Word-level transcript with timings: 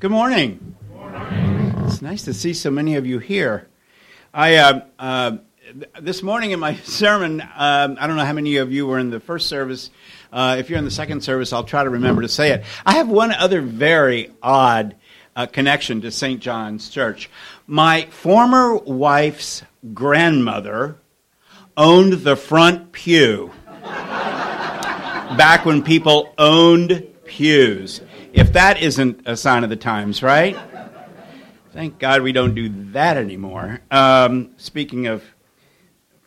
Good 0.00 0.12
morning. 0.12 0.76
It's 1.84 2.00
nice 2.00 2.22
to 2.22 2.32
see 2.32 2.54
so 2.54 2.70
many 2.70 2.96
of 2.96 3.04
you 3.04 3.18
here. 3.18 3.68
I 4.32 4.56
uh, 4.56 4.80
uh, 4.98 5.36
this 6.00 6.22
morning 6.22 6.52
in 6.52 6.58
my 6.58 6.74
sermon, 6.84 7.42
um, 7.42 7.98
I 8.00 8.06
don't 8.06 8.16
know 8.16 8.24
how 8.24 8.32
many 8.32 8.56
of 8.56 8.72
you 8.72 8.86
were 8.86 8.98
in 8.98 9.10
the 9.10 9.20
first 9.20 9.46
service. 9.46 9.90
Uh, 10.32 10.56
if 10.58 10.70
you're 10.70 10.78
in 10.78 10.86
the 10.86 10.90
second 10.90 11.20
service, 11.20 11.52
I'll 11.52 11.64
try 11.64 11.84
to 11.84 11.90
remember 11.90 12.22
to 12.22 12.28
say 12.28 12.52
it. 12.52 12.64
I 12.86 12.94
have 12.94 13.10
one 13.10 13.30
other 13.30 13.60
very 13.60 14.32
odd 14.42 14.96
uh, 15.36 15.44
connection 15.44 16.00
to 16.00 16.10
St. 16.10 16.40
John's 16.40 16.88
Church. 16.88 17.28
My 17.66 18.06
former 18.06 18.76
wife's 18.76 19.62
grandmother 19.92 20.96
owned 21.76 22.14
the 22.14 22.36
front 22.36 22.92
pew 22.92 23.52
back 23.82 25.66
when 25.66 25.82
people 25.82 26.32
owned 26.38 27.06
pews. 27.26 28.00
If 28.32 28.52
that 28.52 28.80
isn't 28.80 29.22
a 29.26 29.36
sign 29.36 29.64
of 29.64 29.70
the 29.70 29.76
times, 29.76 30.22
right? 30.22 30.56
Thank 31.72 31.98
God 31.98 32.22
we 32.22 32.32
don't 32.32 32.54
do 32.54 32.68
that 32.92 33.16
anymore. 33.16 33.80
Um, 33.90 34.50
speaking 34.56 35.06
of 35.06 35.22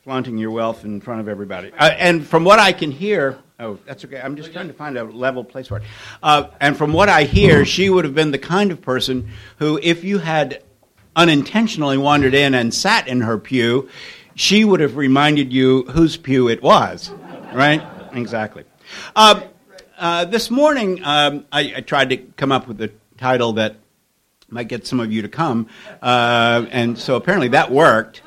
flaunting 0.03 0.37
your 0.37 0.51
wealth 0.51 0.83
in 0.83 0.99
front 0.99 1.21
of 1.21 1.29
everybody. 1.29 1.71
Uh, 1.77 1.89
and 1.97 2.27
from 2.27 2.43
what 2.43 2.59
I 2.59 2.73
can 2.73 2.91
hear, 2.91 3.39
oh, 3.57 3.79
that's 3.85 4.03
okay. 4.03 4.19
I'm 4.19 4.35
just 4.35 4.51
trying 4.51 4.67
to 4.67 4.73
find 4.73 4.97
a 4.97 5.05
level 5.05 5.45
place 5.45 5.67
for 5.67 5.77
it. 5.77 5.83
Uh, 6.21 6.47
and 6.59 6.75
from 6.77 6.91
what 6.91 7.07
I 7.07 7.23
hear, 7.23 7.63
she 7.63 7.89
would 7.89 8.03
have 8.03 8.13
been 8.13 8.31
the 8.31 8.37
kind 8.37 8.71
of 8.71 8.81
person 8.81 9.29
who, 9.59 9.79
if 9.81 10.03
you 10.03 10.19
had 10.19 10.61
unintentionally 11.15 11.97
wandered 11.97 12.33
in 12.33 12.53
and 12.53 12.73
sat 12.73 13.07
in 13.07 13.21
her 13.21 13.37
pew, 13.37 13.87
she 14.35 14.65
would 14.65 14.81
have 14.81 14.97
reminded 14.97 15.53
you 15.53 15.83
whose 15.83 16.17
pew 16.17 16.49
it 16.49 16.61
was. 16.61 17.09
Right? 17.53 17.81
Exactly. 18.13 18.65
Uh, 19.15 19.41
uh, 20.03 20.25
this 20.25 20.51
morning, 20.51 21.01
um, 21.05 21.45
I, 21.49 21.75
I, 21.77 21.79
tried 21.79 22.09
to 22.09 22.17
come 22.17 22.51
up 22.51 22.67
with 22.67 22.81
a 22.81 22.91
title 23.17 23.53
that 23.53 23.77
might 24.49 24.67
get 24.67 24.85
some 24.85 24.99
of 24.99 25.13
you 25.13 25.21
to 25.21 25.29
come, 25.29 25.67
uh, 26.01 26.65
and 26.71 26.99
so 26.99 27.15
apparently 27.15 27.47
that 27.47 27.71
worked. 27.71 28.21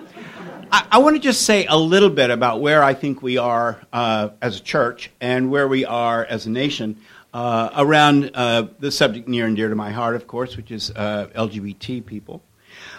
I, 0.72 0.86
I 0.92 0.98
want 0.98 1.16
to 1.16 1.20
just 1.20 1.42
say 1.42 1.66
a 1.66 1.76
little 1.76 2.08
bit 2.08 2.30
about 2.30 2.62
where 2.62 2.82
I 2.82 2.94
think 2.94 3.20
we 3.20 3.36
are 3.36 3.78
uh, 3.92 4.30
as 4.40 4.58
a 4.58 4.62
church 4.62 5.10
and 5.20 5.50
where 5.50 5.68
we 5.68 5.84
are 5.84 6.24
as 6.24 6.46
a 6.46 6.50
nation 6.50 6.96
uh, 7.34 7.68
around 7.76 8.30
uh, 8.32 8.68
the 8.78 8.90
subject 8.90 9.28
near 9.28 9.44
and 9.44 9.54
dear 9.54 9.68
to 9.68 9.76
my 9.76 9.90
heart, 9.90 10.16
of 10.16 10.26
course, 10.26 10.56
which 10.56 10.70
is 10.70 10.90
LGBT 10.92 12.06
people. 12.06 12.42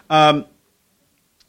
Um, 0.07 0.45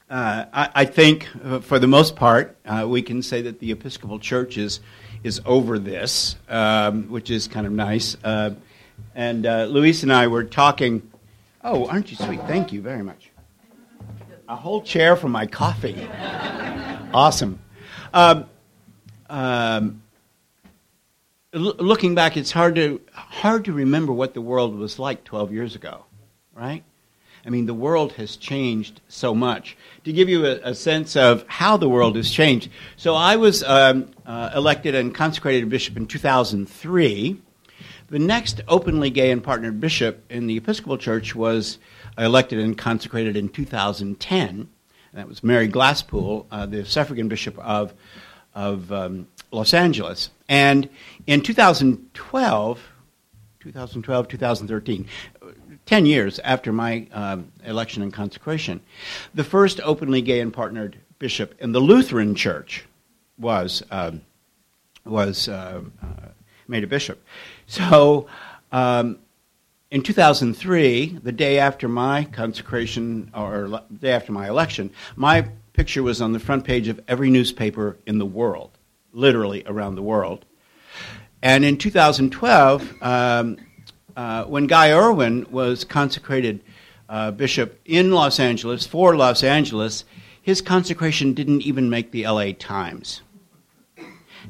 I, 0.08 0.70
I, 0.74 0.84
think, 0.86 1.28
for 1.60 1.78
the 1.78 1.86
most 1.86 2.16
part, 2.16 2.56
we 2.86 3.02
can 3.02 3.20
say 3.20 3.42
that 3.42 3.58
the 3.58 3.70
Episcopal 3.70 4.18
Church 4.18 4.56
is 4.56 4.80
is 5.22 5.40
over 5.44 5.78
this, 5.78 6.36
um, 6.48 7.04
which 7.10 7.30
is 7.30 7.48
kind 7.48 7.66
of 7.66 7.72
nice. 7.72 8.16
Uh, 8.22 8.54
and 9.14 9.46
uh, 9.46 9.64
Luis 9.64 10.02
and 10.02 10.12
I 10.12 10.26
were 10.28 10.44
talking. 10.44 11.10
Oh, 11.62 11.86
aren't 11.86 12.10
you 12.10 12.16
sweet? 12.16 12.40
Thank 12.42 12.72
you 12.72 12.80
very 12.80 13.02
much. 13.02 13.30
A 14.48 14.56
whole 14.56 14.80
chair 14.82 15.16
for 15.16 15.28
my 15.28 15.46
coffee. 15.46 16.08
awesome. 17.12 17.58
Um, 18.14 18.46
um, 19.28 20.02
l- 21.52 21.76
looking 21.78 22.14
back, 22.14 22.36
it's 22.36 22.50
hard 22.50 22.76
to 22.76 23.00
hard 23.12 23.66
to 23.66 23.72
remember 23.72 24.12
what 24.12 24.34
the 24.34 24.40
world 24.40 24.74
was 24.76 24.98
like 24.98 25.24
12 25.24 25.52
years 25.52 25.74
ago, 25.74 26.04
right? 26.54 26.82
I 27.48 27.50
mean, 27.50 27.64
the 27.64 27.72
world 27.72 28.12
has 28.12 28.36
changed 28.36 29.00
so 29.08 29.34
much. 29.34 29.74
To 30.04 30.12
give 30.12 30.28
you 30.28 30.44
a, 30.44 30.60
a 30.64 30.74
sense 30.74 31.16
of 31.16 31.46
how 31.48 31.78
the 31.78 31.88
world 31.88 32.16
has 32.16 32.30
changed, 32.30 32.68
so 32.98 33.14
I 33.14 33.36
was 33.36 33.64
um, 33.64 34.10
uh, 34.26 34.50
elected 34.54 34.94
and 34.94 35.14
consecrated 35.14 35.66
bishop 35.70 35.96
in 35.96 36.06
2003. 36.06 37.40
The 38.10 38.18
next 38.18 38.60
openly 38.68 39.08
gay 39.08 39.30
and 39.30 39.42
partnered 39.42 39.80
bishop 39.80 40.30
in 40.30 40.46
the 40.46 40.58
Episcopal 40.58 40.98
Church 40.98 41.34
was 41.34 41.78
elected 42.18 42.58
and 42.58 42.76
consecrated 42.76 43.34
in 43.34 43.48
2010. 43.48 44.68
that 45.14 45.26
was 45.26 45.42
Mary 45.42 45.70
Glasspool, 45.70 46.44
uh, 46.50 46.66
the 46.66 46.84
suffragan 46.84 47.28
bishop 47.28 47.58
of, 47.60 47.94
of 48.54 48.92
um, 48.92 49.26
Los 49.52 49.72
Angeles. 49.72 50.28
And 50.50 50.90
in 51.26 51.40
2012, 51.40 52.78
2012, 53.60 54.28
2013, 54.28 55.08
10 55.88 56.04
years 56.04 56.38
after 56.40 56.70
my 56.70 57.06
um, 57.12 57.50
election 57.64 58.02
and 58.02 58.12
consecration, 58.12 58.78
the 59.32 59.42
first 59.42 59.80
openly 59.82 60.20
gay 60.20 60.40
and 60.40 60.52
partnered 60.52 60.98
bishop 61.18 61.54
in 61.60 61.72
the 61.72 61.80
Lutheran 61.80 62.34
Church 62.34 62.84
was, 63.38 63.82
um, 63.90 64.20
was 65.06 65.48
uh, 65.48 65.80
uh, 66.02 66.06
made 66.68 66.84
a 66.84 66.86
bishop. 66.86 67.24
So 67.66 68.26
um, 68.70 69.18
in 69.90 70.02
2003, 70.02 71.20
the 71.22 71.32
day 71.32 71.58
after 71.58 71.88
my 71.88 72.24
consecration, 72.24 73.30
or 73.34 73.68
the 73.68 73.96
day 73.98 74.12
after 74.12 74.30
my 74.30 74.46
election, 74.46 74.90
my 75.16 75.48
picture 75.72 76.02
was 76.02 76.20
on 76.20 76.34
the 76.34 76.38
front 76.38 76.64
page 76.64 76.88
of 76.88 77.00
every 77.08 77.30
newspaper 77.30 77.96
in 78.04 78.18
the 78.18 78.26
world, 78.26 78.76
literally 79.14 79.62
around 79.64 79.94
the 79.94 80.02
world. 80.02 80.44
And 81.40 81.64
in 81.64 81.78
2012, 81.78 82.92
um, 83.00 83.56
uh, 84.18 84.42
when 84.46 84.66
Guy 84.66 84.90
Erwin 84.90 85.46
was 85.48 85.84
consecrated 85.84 86.60
uh, 87.08 87.30
bishop 87.30 87.78
in 87.84 88.10
Los 88.10 88.40
Angeles 88.40 88.84
for 88.84 89.14
Los 89.14 89.44
Angeles, 89.44 90.04
his 90.42 90.60
consecration 90.60 91.34
didn't 91.34 91.62
even 91.62 91.88
make 91.88 92.10
the 92.10 92.26
LA 92.26 92.50
Times. 92.58 93.22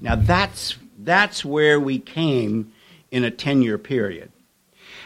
Now 0.01 0.17
that's 0.17 0.79
that's 1.01 1.45
where 1.45 1.79
we 1.79 1.99
came 1.99 2.73
in 3.11 3.25
a 3.25 3.31
10 3.31 3.61
year 3.61 3.77
period. 3.77 4.33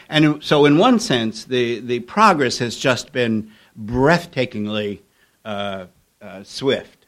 And 0.07 0.41
so, 0.41 0.63
in 0.63 0.77
one 0.77 0.99
sense, 0.99 1.43
the, 1.43 1.79
the 1.79 1.99
progress 1.99 2.59
has 2.59 2.77
just 2.77 3.11
been 3.11 3.51
breathtakingly 3.81 4.99
uh, 5.43 5.87
uh, 6.21 6.43
swift. 6.43 7.05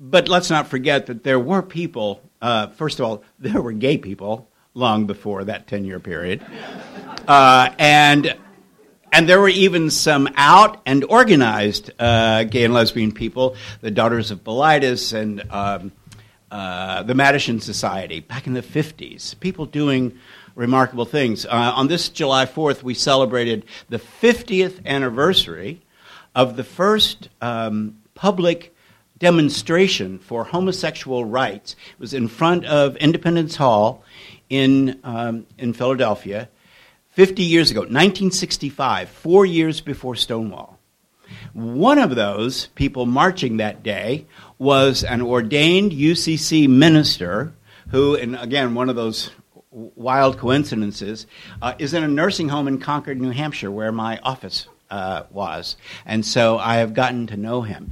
But 0.00 0.28
let's 0.28 0.50
not 0.50 0.66
forget 0.66 1.06
that 1.06 1.22
there 1.22 1.38
were 1.38 1.62
people, 1.62 2.22
uh, 2.42 2.68
first 2.68 2.98
of 2.98 3.06
all, 3.06 3.22
there 3.38 3.62
were 3.62 3.72
gay 3.72 3.98
people 3.98 4.47
long 4.78 5.06
before 5.06 5.44
that 5.44 5.66
10 5.66 5.84
year 5.84 5.98
period. 6.00 6.44
Uh, 7.26 7.70
and, 7.78 8.34
and 9.12 9.28
there 9.28 9.40
were 9.40 9.48
even 9.48 9.90
some 9.90 10.28
out 10.36 10.80
and 10.86 11.04
organized 11.04 11.90
uh, 11.98 12.44
gay 12.44 12.64
and 12.64 12.72
lesbian 12.72 13.12
people, 13.12 13.56
the 13.80 13.90
Daughters 13.90 14.30
of 14.30 14.44
Bilitis 14.44 15.12
and 15.12 15.42
um, 15.50 15.92
uh, 16.50 17.02
the 17.02 17.12
Mattachine 17.12 17.60
Society 17.60 18.20
back 18.20 18.46
in 18.46 18.54
the 18.54 18.62
50s, 18.62 19.38
people 19.40 19.66
doing 19.66 20.16
remarkable 20.54 21.04
things. 21.04 21.44
Uh, 21.44 21.50
on 21.50 21.88
this 21.88 22.08
July 22.08 22.46
4th, 22.46 22.82
we 22.82 22.94
celebrated 22.94 23.64
the 23.88 23.98
50th 23.98 24.84
anniversary 24.86 25.82
of 26.34 26.56
the 26.56 26.64
first 26.64 27.28
um, 27.40 27.98
public 28.14 28.74
demonstration 29.18 30.18
for 30.18 30.44
homosexual 30.44 31.24
rights. 31.24 31.74
It 31.92 32.00
was 32.00 32.14
in 32.14 32.28
front 32.28 32.64
of 32.64 32.96
Independence 32.96 33.56
Hall 33.56 34.04
in, 34.48 35.00
um, 35.04 35.46
in 35.58 35.72
Philadelphia 35.72 36.48
50 37.10 37.42
years 37.42 37.70
ago, 37.70 37.80
1965, 37.80 39.08
four 39.08 39.44
years 39.44 39.80
before 39.80 40.14
Stonewall. 40.14 40.78
One 41.52 41.98
of 41.98 42.14
those 42.14 42.66
people 42.68 43.06
marching 43.06 43.58
that 43.58 43.82
day 43.82 44.26
was 44.58 45.04
an 45.04 45.20
ordained 45.20 45.92
UCC 45.92 46.68
minister 46.68 47.52
who, 47.90 48.14
and 48.14 48.36
again, 48.36 48.74
one 48.74 48.88
of 48.88 48.96
those 48.96 49.30
wild 49.70 50.38
coincidences, 50.38 51.26
uh, 51.60 51.74
is 51.78 51.94
in 51.94 52.04
a 52.04 52.08
nursing 52.08 52.48
home 52.48 52.68
in 52.68 52.78
Concord, 52.78 53.20
New 53.20 53.30
Hampshire, 53.30 53.70
where 53.70 53.92
my 53.92 54.18
office 54.22 54.66
uh, 54.90 55.24
was. 55.30 55.76
And 56.06 56.24
so 56.24 56.58
I 56.58 56.76
have 56.76 56.94
gotten 56.94 57.26
to 57.28 57.36
know 57.36 57.62
him. 57.62 57.90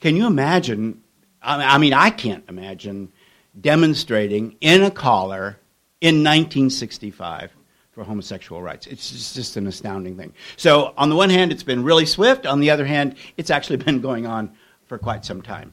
Can 0.00 0.16
you 0.16 0.26
imagine? 0.26 1.02
I 1.42 1.78
mean, 1.78 1.94
I 1.94 2.10
can't 2.10 2.44
imagine 2.48 3.12
demonstrating 3.58 4.56
in 4.60 4.82
a 4.82 4.90
collar 4.90 5.58
in 6.00 6.16
1965 6.16 7.52
for 7.92 8.04
homosexual 8.04 8.62
rights. 8.62 8.86
It's 8.86 9.34
just, 9.34 9.56
an 9.56 9.66
astounding 9.66 10.16
thing. 10.16 10.32
So, 10.56 10.94
on 10.96 11.10
the 11.10 11.16
one 11.16 11.30
hand, 11.30 11.52
it's 11.52 11.62
been 11.62 11.82
really 11.82 12.06
swift. 12.06 12.46
On 12.46 12.60
the 12.60 12.70
other 12.70 12.86
hand, 12.86 13.16
it's 13.36 13.50
actually 13.50 13.76
been 13.84 14.00
going 14.00 14.26
on 14.26 14.52
for 14.86 14.98
quite 14.98 15.24
some 15.24 15.42
time. 15.42 15.72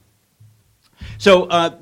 So, 1.19 1.45
uh, 1.45 1.77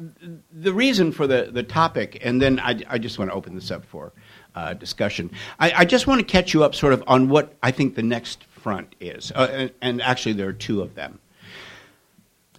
the 0.52 0.74
reason 0.74 1.12
for 1.12 1.26
the, 1.26 1.50
the 1.52 1.64
topic, 1.64 2.20
and 2.22 2.42
then 2.42 2.60
I, 2.60 2.82
I 2.90 2.98
just 2.98 3.18
want 3.18 3.32
to 3.32 3.36
open 3.36 3.56
this 3.56 3.72
up 3.72 3.86
for 3.86 4.12
uh, 4.56 4.74
discussion. 4.74 5.32
I, 5.60 5.72
I, 5.78 5.86
just 5.86 6.06
want 6.06 6.20
to 6.20 6.26
catch 6.26 6.54
you 6.54 6.64
up 6.64 6.76
sort 6.76 6.94
of 6.94 7.04
on 7.08 7.30
what 7.30 7.54
I 7.64 7.72
think 7.72 7.96
the 7.96 8.04
next 8.04 8.44
front 8.46 8.96
is. 9.00 9.32
Uh, 9.34 9.48
and, 9.52 9.72
and 9.82 10.02
actually, 10.02 10.34
there 10.34 10.48
are 10.48 10.54
two 10.54 10.82
of 10.82 10.96
them. 10.96 11.20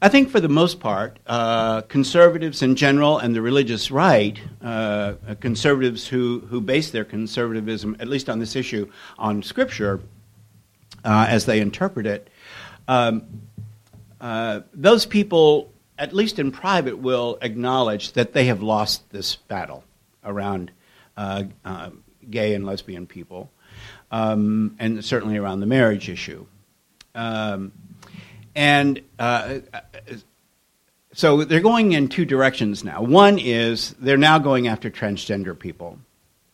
I 0.02 0.10
think 0.10 0.28
for 0.28 0.40
the 0.40 0.48
most 0.48 0.78
part, 0.78 1.18
uh, 1.26 1.80
conservatives 1.82 2.60
in 2.60 2.76
general 2.76 3.18
and 3.18 3.34
the 3.34 3.40
religious 3.40 3.90
right, 3.90 4.38
uh, 4.62 5.14
conservatives 5.40 6.06
who, 6.06 6.40
who 6.50 6.60
base 6.60 6.90
their 6.90 7.04
conservatism, 7.04 7.96
at 7.98 8.06
least 8.06 8.28
on 8.28 8.38
this 8.38 8.56
issue, 8.56 8.90
on 9.18 9.42
Scripture 9.42 10.00
uh, 11.02 11.26
as 11.30 11.46
they 11.46 11.60
interpret 11.60 12.04
it, 12.04 12.28
um, 12.88 13.22
uh, 14.20 14.60
those 14.74 15.06
people, 15.06 15.72
at 15.98 16.12
least 16.12 16.38
in 16.38 16.52
private, 16.52 16.98
will 16.98 17.38
acknowledge 17.40 18.12
that 18.12 18.34
they 18.34 18.44
have 18.46 18.62
lost 18.62 19.08
this 19.10 19.36
battle 19.36 19.82
around 20.24 20.70
uh, 21.16 21.44
uh, 21.64 21.88
gay 22.28 22.54
and 22.54 22.66
lesbian 22.66 23.06
people, 23.06 23.50
um, 24.10 24.76
and 24.78 25.02
certainly 25.02 25.38
around 25.38 25.60
the 25.60 25.66
marriage 25.66 26.10
issue. 26.10 26.44
Um, 27.14 27.72
and 28.56 29.00
uh, 29.18 29.58
so 31.12 31.44
they're 31.44 31.60
going 31.60 31.92
in 31.92 32.08
two 32.08 32.24
directions 32.24 32.82
now. 32.84 33.02
One 33.02 33.38
is 33.38 33.94
they're 34.00 34.16
now 34.16 34.38
going 34.38 34.66
after 34.66 34.90
transgender 34.90 35.58
people. 35.58 35.98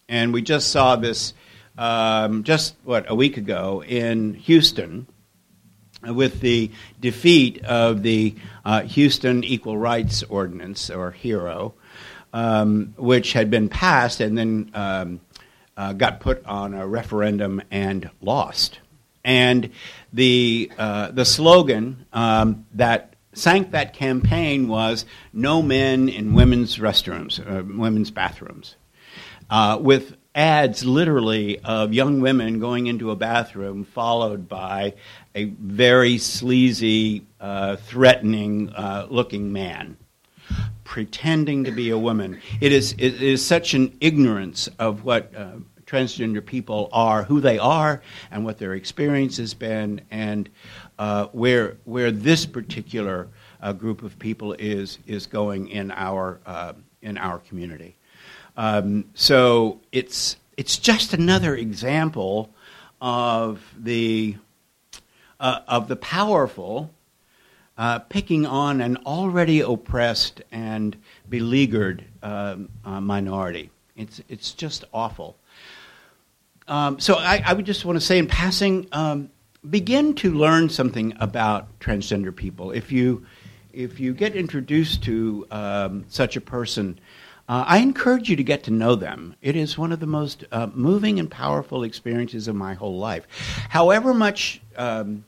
And 0.09 0.33
we 0.33 0.43
just 0.43 0.71
saw 0.71 0.97
this 0.97 1.33
um, 1.79 2.45
just, 2.45 2.75
what, 2.85 3.11
a 3.11 3.15
week 3.15 3.39
ago 3.39 3.83
in 3.83 4.35
Houston 4.35 5.07
with 6.03 6.41
the 6.41 6.71
defeat 7.01 7.65
of 7.65 8.03
the 8.03 8.35
uh, 8.65 8.83
Houston 8.83 9.43
Equal 9.43 9.79
Rights 9.79 10.23
Ordinance, 10.25 10.91
or 10.91 11.13
HERO, 11.13 11.75
um, 12.33 12.95
which 12.97 13.33
had 13.33 13.51
been 13.51 13.69
passed 13.69 14.21
and 14.21 14.37
then 14.37 14.71
um, 14.75 15.21
uh, 15.77 15.93
got 15.93 16.21
put 16.21 16.45
on 16.47 16.75
a 16.75 16.87
referendum 16.87 17.63
and 17.71 18.11
lost. 18.21 18.81
And 19.25 19.71
the, 20.13 20.71
uh, 20.79 21.11
the 21.13 21.25
slogan 21.25 22.07
um, 22.13 22.67
that 22.75 23.15
sank 23.35 23.71
that 23.71 23.95
campaign 23.95 24.69
was 24.69 25.05
no 25.33 25.63
men 25.63 26.09
in 26.09 26.35
women's 26.35 26.79
restrooms, 26.79 27.41
uh, 27.41 27.65
women's 27.65 28.11
bathrooms, 28.11 28.77
uh, 29.51 29.79
with 29.81 30.17
ads 30.35 30.85
literally 30.85 31.59
of 31.61 31.93
young 31.93 32.21
women 32.21 32.59
going 32.59 32.87
into 32.87 33.11
a 33.11 33.17
bathroom 33.17 33.85
followed 33.85 34.49
by 34.49 34.95
a 35.35 35.45
very 35.45 36.19
sleazy, 36.19 37.27
uh, 37.41 37.77
threatening 37.77 38.71
uh, 38.71 39.07
looking 39.11 39.53
man 39.53 39.97
pretending 40.85 41.65
to 41.65 41.71
be 41.71 41.89
a 41.91 41.97
woman. 41.97 42.39
It 42.61 42.73
is, 42.73 42.93
it 42.99 43.23
is 43.23 43.45
such 43.45 43.73
an 43.73 43.97
ignorance 44.01 44.69
of 44.79 45.05
what 45.05 45.35
uh, 45.35 45.53
transgender 45.93 46.45
people 46.45 46.89
are, 46.93 47.23
who 47.25 47.41
they 47.41 47.59
are, 47.59 48.01
and 48.31 48.45
what 48.45 48.59
their 48.59 48.75
experience 48.75 49.37
has 49.37 49.55
been, 49.55 50.01
and 50.11 50.49
uh, 50.99 51.27
where, 51.33 51.77
where 51.85 52.11
this 52.11 52.47
particular 52.47 53.29
uh, 53.61 53.73
group 53.73 54.03
of 54.03 54.19
people 54.19 54.55
is, 54.59 54.99
is 55.07 55.27
going 55.27 55.69
in 55.69 55.91
our, 55.91 56.41
uh, 56.47 56.73
in 57.03 57.19
our 57.19 57.39
community. 57.39 57.95
Um, 58.57 59.05
so 59.15 59.81
it's, 59.93 60.37
it's 60.57 60.79
just 60.79 61.13
another 61.13 61.55
example 61.57 62.51
of 63.01 63.63
the, 63.79 64.37
uh, 65.41 65.61
of 65.69 65.89
the 65.89 65.97
powerful 65.97 66.91
uh, 67.77 67.99
picking 67.99 68.47
on 68.47 68.81
an 68.81 68.97
already 69.05 69.61
oppressed 69.61 70.43
and 70.53 70.97
beleaguered 71.29 72.05
um, 72.23 72.69
uh, 72.85 73.01
minority. 73.01 73.71
It's, 73.97 74.23
it's 74.29 74.53
just 74.53 74.85
awful. 74.93 75.37
Um, 76.73 76.99
so 76.99 77.17
I, 77.17 77.43
I, 77.45 77.53
would 77.53 77.67
just 77.67 77.85
want 77.85 77.97
to 77.97 78.01
say 78.01 78.17
in 78.17 78.27
passing, 78.27 78.89
um, 78.93 79.29
begin 79.69 80.15
to 80.15 80.33
learn 80.33 80.71
something 80.71 81.13
about 81.21 81.79
transgender 81.81 82.35
people. 82.35 82.71
If 82.71 82.91
you, 82.91 83.27
if 83.75 84.01
you 84.01 84.15
get 84.15 84.35
introduced 84.35 85.03
to 85.03 85.47
um, 85.51 86.07
such 86.09 86.35
a 86.35 86.41
person, 86.41 86.99
uh, 87.47 87.65
I 87.67 87.81
encourage 87.81 88.31
you 88.31 88.37
to 88.37 88.43
get 88.43 88.63
to 88.65 88.71
know 88.71 88.95
them. 88.95 89.37
It 89.43 89.55
is 89.55 89.77
one 89.77 89.93
of 89.93 90.01
the 90.01 90.07
most 90.07 90.45
uh, 90.51 90.69
moving 90.73 91.19
and 91.19 91.31
powerful 91.31 91.85
experiences 91.85 92.49
of 92.49 92.57
my 92.57 92.73
whole 92.73 92.97
life. 92.97 93.27
However 93.69 94.15
much 94.15 94.63
um, 94.75 95.27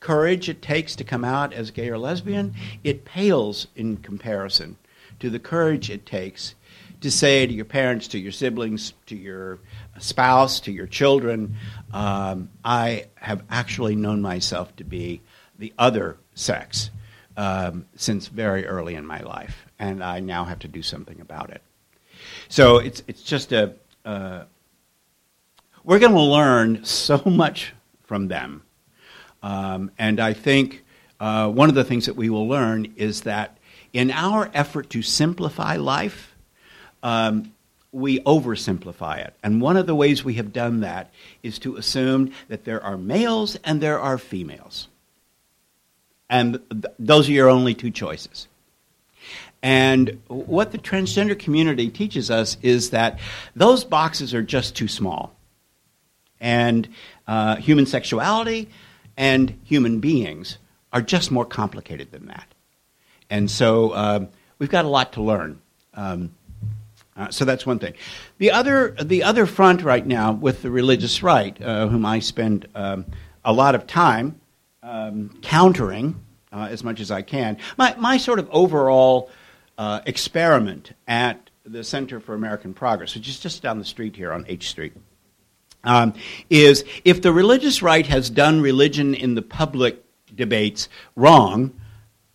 courage 0.00 0.50
it 0.50 0.60
takes 0.60 0.94
to 0.96 1.02
come 1.04 1.24
out 1.24 1.54
as 1.54 1.70
gay 1.70 1.88
or 1.88 1.96
lesbian, 1.96 2.54
it 2.84 3.06
pales 3.06 3.68
in 3.74 3.96
comparison 3.96 4.76
to 5.18 5.30
the 5.30 5.38
courage 5.38 5.88
it 5.88 6.04
takes 6.04 6.56
to 7.00 7.10
say 7.10 7.46
to 7.46 7.52
your 7.52 7.64
parents, 7.64 8.08
to 8.08 8.18
your 8.18 8.32
siblings, 8.32 8.92
to 9.06 9.16
your 9.16 9.60
spouse, 10.00 10.60
to 10.60 10.72
your 10.72 10.86
children, 10.86 11.56
um, 11.92 12.50
I 12.64 13.06
have 13.16 13.42
actually 13.50 13.96
known 13.96 14.22
myself 14.22 14.74
to 14.76 14.84
be 14.84 15.20
the 15.58 15.72
other 15.78 16.16
sex 16.34 16.90
um, 17.36 17.86
since 17.96 18.28
very 18.28 18.66
early 18.66 18.94
in 18.94 19.06
my 19.06 19.20
life, 19.20 19.66
and 19.78 20.02
I 20.02 20.20
now 20.20 20.44
have 20.44 20.60
to 20.60 20.68
do 20.68 20.82
something 20.82 21.20
about 21.20 21.50
it. 21.50 21.62
So 22.48 22.78
it's 22.78 23.02
it's 23.06 23.22
just 23.22 23.52
a 23.52 23.74
uh, 24.04 24.44
we're 25.84 25.98
going 25.98 26.12
to 26.12 26.20
learn 26.20 26.84
so 26.84 27.22
much 27.24 27.74
from 28.04 28.28
them 28.28 28.62
um, 29.42 29.90
and 29.98 30.20
I 30.20 30.32
think 30.32 30.84
uh, 31.20 31.48
one 31.48 31.68
of 31.68 31.74
the 31.74 31.84
things 31.84 32.06
that 32.06 32.16
we 32.16 32.30
will 32.30 32.48
learn 32.48 32.92
is 32.96 33.22
that 33.22 33.58
in 33.92 34.10
our 34.10 34.50
effort 34.54 34.90
to 34.90 35.02
simplify 35.02 35.76
life, 35.76 36.34
um, 37.02 37.52
we 37.92 38.20
oversimplify 38.20 39.18
it. 39.18 39.34
And 39.42 39.60
one 39.60 39.76
of 39.76 39.86
the 39.86 39.94
ways 39.94 40.24
we 40.24 40.34
have 40.34 40.52
done 40.52 40.80
that 40.80 41.10
is 41.42 41.58
to 41.60 41.76
assume 41.76 42.32
that 42.48 42.64
there 42.64 42.82
are 42.82 42.98
males 42.98 43.56
and 43.64 43.80
there 43.80 43.98
are 43.98 44.18
females. 44.18 44.88
And 46.28 46.60
th- 46.70 46.94
those 46.98 47.28
are 47.28 47.32
your 47.32 47.48
only 47.48 47.74
two 47.74 47.90
choices. 47.90 48.48
And 49.62 50.20
what 50.28 50.70
the 50.70 50.78
transgender 50.78 51.38
community 51.38 51.88
teaches 51.88 52.30
us 52.30 52.58
is 52.62 52.90
that 52.90 53.18
those 53.56 53.84
boxes 53.84 54.34
are 54.34 54.42
just 54.42 54.76
too 54.76 54.88
small. 54.88 55.34
And 56.40 56.88
uh, 57.26 57.56
human 57.56 57.86
sexuality, 57.86 58.68
and 59.16 59.58
human 59.64 59.98
beings 59.98 60.58
are 60.92 61.02
just 61.02 61.32
more 61.32 61.44
complicated 61.44 62.12
than 62.12 62.26
that. 62.26 62.46
And 63.28 63.50
so 63.50 63.90
uh, 63.90 64.26
we've 64.58 64.70
got 64.70 64.84
a 64.84 64.88
lot 64.88 65.14
to 65.14 65.22
learn. 65.22 65.60
Um, 65.94 66.30
uh, 67.18 67.30
so 67.30 67.44
that's 67.44 67.66
one 67.66 67.80
thing. 67.80 67.94
The 68.38 68.52
other, 68.52 68.94
the 69.02 69.24
other 69.24 69.44
front 69.44 69.82
right 69.82 70.06
now 70.06 70.32
with 70.32 70.62
the 70.62 70.70
religious 70.70 71.22
right, 71.22 71.60
uh, 71.60 71.88
whom 71.88 72.06
I 72.06 72.20
spend 72.20 72.68
um, 72.76 73.06
a 73.44 73.52
lot 73.52 73.74
of 73.74 73.86
time 73.88 74.40
um, 74.84 75.36
countering 75.42 76.20
uh, 76.52 76.68
as 76.70 76.84
much 76.84 77.00
as 77.00 77.10
I 77.10 77.22
can, 77.22 77.58
my, 77.76 77.94
my 77.98 78.18
sort 78.18 78.38
of 78.38 78.48
overall 78.52 79.30
uh, 79.76 80.00
experiment 80.06 80.92
at 81.08 81.50
the 81.66 81.82
Center 81.82 82.20
for 82.20 82.34
American 82.34 82.72
Progress, 82.72 83.14
which 83.14 83.28
is 83.28 83.40
just 83.40 83.62
down 83.62 83.78
the 83.78 83.84
street 83.84 84.14
here 84.14 84.32
on 84.32 84.44
H 84.48 84.68
Street, 84.68 84.94
um, 85.82 86.14
is 86.48 86.84
if 87.04 87.20
the 87.20 87.32
religious 87.32 87.82
right 87.82 88.06
has 88.06 88.30
done 88.30 88.60
religion 88.60 89.14
in 89.14 89.34
the 89.34 89.42
public 89.42 90.04
debates 90.34 90.88
wrong, 91.16 91.78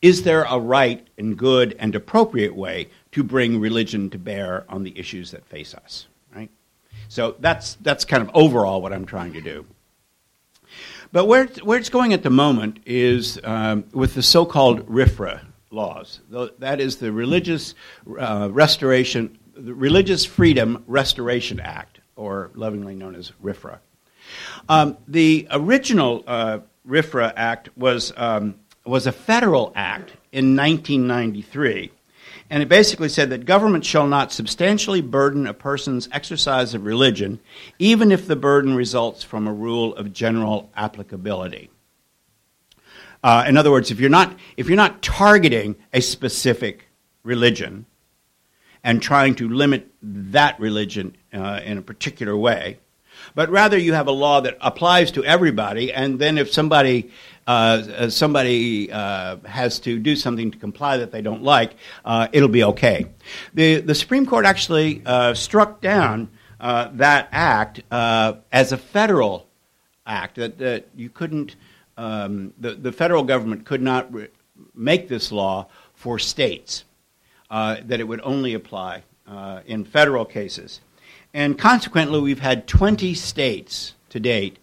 is 0.02 0.24
there 0.24 0.44
a 0.44 0.60
right 0.60 1.08
and 1.18 1.38
good 1.38 1.76
and 1.80 1.96
appropriate 1.96 2.56
way 2.56 2.90
to 3.14 3.24
bring 3.24 3.60
religion 3.60 4.10
to 4.12 4.20
bear 4.20 4.66
on 4.70 4.84
the 4.84 4.98
issues 4.98 5.32
that 5.32 5.46
face 5.46 5.74
us? 5.74 6.08
Right. 6.36 6.52
So 7.08 7.36
that's 7.40 7.76
that's 7.76 8.06
kind 8.06 8.22
of 8.22 8.32
overall 8.34 8.82
what 8.82 8.94
I'm 8.94 9.06
trying 9.06 9.34
to 9.34 9.42
do. 9.42 9.66
But 11.12 11.26
where 11.26 11.44
it's, 11.44 11.62
where 11.64 11.78
it's 11.78 11.90
going 11.90 12.14
at 12.14 12.24
the 12.24 12.32
moment 12.32 12.80
is 12.86 13.40
um, 13.44 13.86
with 13.94 14.16
the 14.16 14.24
so-called 14.24 14.88
RFRA 14.88 15.42
laws. 15.70 16.22
That 16.60 16.80
is 16.80 16.98
the 16.98 17.12
Religious 17.12 17.76
uh, 18.20 18.50
Restoration, 18.52 19.38
the 19.56 19.74
Religious 19.74 20.26
Freedom 20.26 20.84
Restoration 20.88 21.60
Act 21.60 22.00
or 22.16 22.52
lovingly 22.54 22.96
known 22.96 23.16
as 23.16 23.32
RFRA. 23.44 23.80
Um, 24.70 24.98
the 25.08 25.48
original 25.52 26.24
uh, 26.26 26.60
RFRA 26.88 27.34
Act 27.36 27.70
was, 27.78 28.14
um, 28.16 28.56
was 28.86 29.08
a 29.08 29.12
federal 29.12 29.72
act 29.76 30.12
in 30.32 30.56
1993. 30.56 31.92
And 32.54 32.62
it 32.62 32.70
basically 32.70 33.10
said 33.10 33.32
that 33.32 33.48
government 33.48 33.84
shall 33.84 34.06
not 34.06 34.32
substantially 34.32 35.02
burden 35.02 35.48
a 35.48 35.56
person's 35.56 36.08
exercise 36.12 36.76
of 36.76 36.86
religion, 36.86 37.40
even 37.80 38.12
if 38.12 38.28
the 38.28 38.36
burden 38.36 38.76
results 38.76 39.24
from 39.24 39.48
a 39.48 39.52
rule 39.52 39.96
of 39.96 40.14
general 40.14 40.70
applicability. 40.76 41.72
Uh, 43.24 43.44
in 43.48 43.58
other 43.58 43.72
words, 43.72 43.90
if 43.90 44.00
you're, 44.00 44.08
not, 44.08 44.38
if 44.56 44.68
you're 44.68 44.76
not 44.76 45.02
targeting 45.02 45.76
a 45.94 46.00
specific 46.00 46.90
religion 47.24 47.88
and 48.84 49.02
trying 49.02 49.34
to 49.34 49.50
limit 49.50 49.90
that 50.04 50.60
religion 50.60 51.18
uh, 51.34 51.60
in 51.66 51.80
a 51.80 51.82
particular 51.82 52.38
way, 52.38 52.78
but 53.36 53.50
rather 53.50 53.78
you 53.78 53.94
have 53.94 54.08
a 54.08 54.12
law 54.12 54.42
that 54.42 54.58
applies 54.62 55.12
to 55.12 55.24
everybody, 55.24 55.92
and 55.94 56.20
then 56.20 56.38
if 56.38 56.52
somebody 56.52 57.12
uh, 57.48 58.10
somebody 58.10 58.92
uh, 58.92 59.38
has 59.46 59.80
to 59.80 60.00
do 60.00 60.16
something 60.16 60.52
to 60.52 60.58
comply 60.58 60.98
that 60.98 61.12
they 61.12 61.22
don't 61.22 61.44
like, 61.44 61.76
uh, 62.06 62.28
it'll 62.32 62.48
be 62.48 62.64
okay. 62.64 63.06
The 63.54 63.82
the 63.82 63.96
Supreme 63.96 64.26
Court 64.26 64.46
actually 64.46 65.02
uh, 65.06 65.34
struck 65.34 65.82
down 65.82 66.30
uh, 66.60 66.90
that 66.94 67.28
act 67.32 67.82
uh, 67.92 68.36
as 68.52 68.72
a 68.72 68.78
federal 68.78 69.48
act 70.06 70.36
that, 70.36 70.58
that 70.60 70.88
you 70.96 71.10
couldn't 71.10 71.56
um, 71.98 72.54
the 72.58 72.76
the 72.76 72.92
federal 72.92 73.24
government 73.24 73.66
could 73.66 73.82
not 73.82 74.14
re- 74.14 74.30
make 74.74 75.08
this 75.08 75.32
law 75.32 75.68
for 75.96 76.20
states 76.20 76.86
that 77.50 78.00
it 78.00 78.08
would 78.08 78.22
only 78.22 78.54
apply 78.54 79.04
in 79.66 79.84
federal 79.84 80.26
cases. 80.26 80.82
And 81.34 81.58
consequently, 81.58 82.20
we've 82.20 82.40
had 82.40 82.68
20 82.68 83.14
states 83.16 83.96
to 84.10 84.20
date 84.20 84.60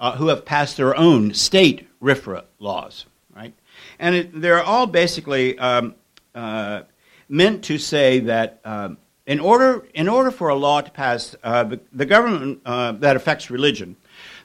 uh, 0.00 0.16
who 0.16 0.28
have 0.28 0.44
passed 0.44 0.76
their 0.76 0.96
own 0.96 1.34
state 1.34 1.86
RFRA 2.02 2.44
laws, 2.58 3.06
right? 3.34 3.52
And 3.98 4.14
it, 4.14 4.40
they're 4.40 4.62
all 4.62 4.86
basically 4.86 5.58
um, 5.58 5.94
uh, 6.34 6.82
meant 7.28 7.64
to 7.64 7.78
say 7.78 8.20
that 8.20 8.60
um, 8.64 8.98
in 9.26 9.40
order, 9.40 9.86
in 9.94 10.08
order 10.08 10.30
for 10.30 10.48
a 10.48 10.54
law 10.54 10.80
to 10.80 10.90
pass, 10.90 11.34
uh, 11.42 11.64
the, 11.64 11.80
the, 11.92 12.06
government 12.06 12.60
uh, 12.64 12.92
that 12.92 13.16
affects 13.16 13.50
religion, 13.50 13.96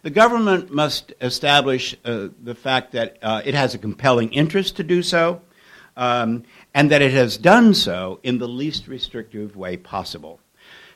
the 0.04 0.10
government 0.10 0.72
must 0.72 1.14
establish 1.22 1.96
uh, 2.06 2.30
the 2.44 2.56
fact 2.56 2.94
that 2.94 3.18
uh, 3.22 3.42
it 3.44 3.54
has 3.54 3.74
a 3.74 3.78
compelling 3.78 4.32
interest 4.32 4.78
to 4.78 4.84
do 4.84 5.04
so, 5.04 5.42
um, 5.98 6.44
and 6.74 6.92
that 6.92 7.02
it 7.02 7.12
has 7.12 7.38
done 7.38 7.74
so 7.74 8.20
in 8.24 8.38
the 8.38 8.48
least 8.48 8.88
restrictive 8.88 9.58
way 9.58 9.76
possible. 9.76 10.40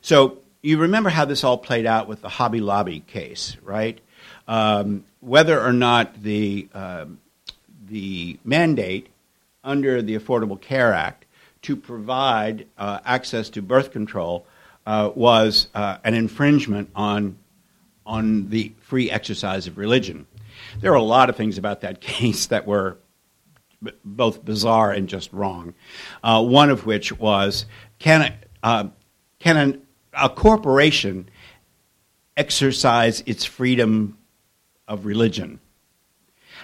So 0.01 0.42
you 0.63 0.77
remember 0.79 1.09
how 1.09 1.25
this 1.25 1.43
all 1.43 1.57
played 1.57 1.85
out 1.85 2.07
with 2.07 2.21
the 2.21 2.29
Hobby 2.29 2.61
Lobby 2.61 3.01
case, 3.01 3.57
right? 3.61 3.99
Um, 4.47 5.03
whether 5.19 5.61
or 5.61 5.73
not 5.73 6.23
the 6.23 6.67
um, 6.73 7.19
the 7.85 8.39
mandate 8.43 9.09
under 9.63 10.01
the 10.01 10.17
Affordable 10.17 10.59
Care 10.59 10.93
Act 10.93 11.25
to 11.63 11.75
provide 11.75 12.67
uh, 12.77 12.99
access 13.05 13.49
to 13.51 13.61
birth 13.61 13.91
control 13.91 14.45
uh, 14.85 15.11
was 15.15 15.67
uh, 15.75 15.97
an 16.03 16.13
infringement 16.13 16.89
on, 16.95 17.37
on 18.05 18.49
the 18.49 18.73
free 18.81 19.09
exercise 19.09 19.67
of 19.67 19.77
religion. 19.77 20.27
There 20.81 20.91
are 20.91 20.95
a 20.95 21.01
lot 21.01 21.29
of 21.29 21.35
things 21.35 21.57
about 21.57 21.81
that 21.81 22.01
case 22.01 22.47
that 22.47 22.65
were 22.67 22.97
b- 23.81 23.91
both 24.03 24.43
bizarre 24.43 24.91
and 24.91 25.07
just 25.07 25.31
wrong. 25.31 25.73
Uh, 26.23 26.43
one 26.43 26.69
of 26.69 26.85
which 26.85 27.17
was 27.17 27.65
can, 27.99 28.33
uh, 28.61 28.87
can 29.39 29.57
an, 29.57 29.81
a 30.15 30.29
corporation 30.29 31.29
exercise 32.35 33.23
its 33.25 33.45
freedom 33.45 34.17
of 34.87 35.05
religion? 35.05 35.59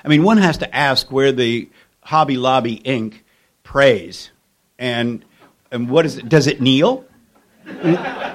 I 0.03 0.07
mean, 0.07 0.23
one 0.23 0.37
has 0.37 0.57
to 0.59 0.75
ask 0.75 1.11
where 1.11 1.31
the 1.31 1.69
Hobby 2.01 2.37
Lobby 2.37 2.79
Inc. 2.79 3.19
prays 3.63 4.31
and 4.77 5.23
and 5.71 5.89
what 5.89 6.05
is 6.05 6.17
it? 6.17 6.27
Does 6.27 6.47
it 6.47 6.61
kneel 6.61 7.05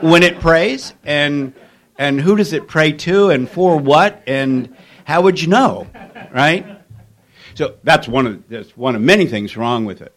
when 0.01 0.23
it 0.23 0.39
prays? 0.41 0.95
And 1.05 1.53
and 1.99 2.21
who 2.21 2.37
does 2.37 2.53
it 2.53 2.69
pray 2.69 2.93
to? 2.93 3.31
And 3.31 3.49
for 3.49 3.77
what? 3.77 4.23
And 4.27 4.77
how 5.05 5.23
would 5.23 5.41
you 5.41 5.49
know? 5.49 5.87
Right. 6.33 6.67
So 7.55 7.77
that's 7.83 8.09
one 8.09 8.27
of 8.27 8.49
that's 8.49 8.77
one 8.77 8.95
of 8.95 9.03
many 9.03 9.27
things 9.27 9.57
wrong 9.57 9.85
with 9.85 10.03
it. 10.03 10.15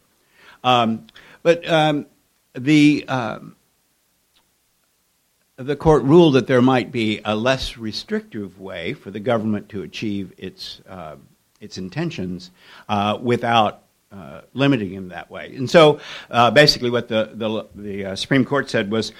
Um, 0.63 1.07
but 1.43 1.67
um, 1.69 2.07
the 2.53 3.05
um, 3.07 3.55
the 5.57 5.75
court 5.75 6.03
ruled 6.03 6.35
that 6.35 6.47
there 6.47 6.61
might 6.61 6.91
be 6.91 7.19
a 7.25 7.35
less 7.35 7.77
restrictive 7.77 8.59
way 8.59 8.93
for 8.93 9.11
the 9.11 9.19
government 9.19 9.69
to 9.69 9.81
achieve 9.81 10.31
its 10.37 10.81
uh, 10.87 11.15
its 11.59 11.79
intentions 11.79 12.51
uh, 12.87 13.17
without 13.19 13.81
uh, 14.11 14.41
limiting 14.53 14.91
him 14.91 15.09
that 15.09 15.29
way. 15.31 15.55
And 15.55 15.69
so 15.69 15.99
uh, 16.29 16.51
basically, 16.51 16.91
what 16.91 17.07
the, 17.07 17.31
the, 17.33 17.67
the 17.75 18.05
uh, 18.05 18.15
Supreme 18.15 18.45
Court 18.45 18.69
said 18.69 18.91
was 18.91 19.11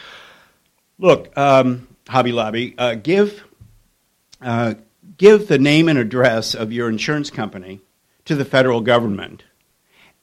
look, 1.00 1.36
um, 1.36 1.88
Hobby 2.08 2.32
Lobby, 2.32 2.76
uh, 2.78 2.94
give, 2.94 3.44
give 5.18 5.48
the 5.48 5.58
name 5.58 5.90
and 5.90 5.98
address 5.98 6.54
of 6.54 6.72
your 6.72 6.90
insurance 6.90 7.32
company 7.32 7.82
to 8.26 8.36
the 8.36 8.46
federal 8.46 8.82
government, 8.82 9.44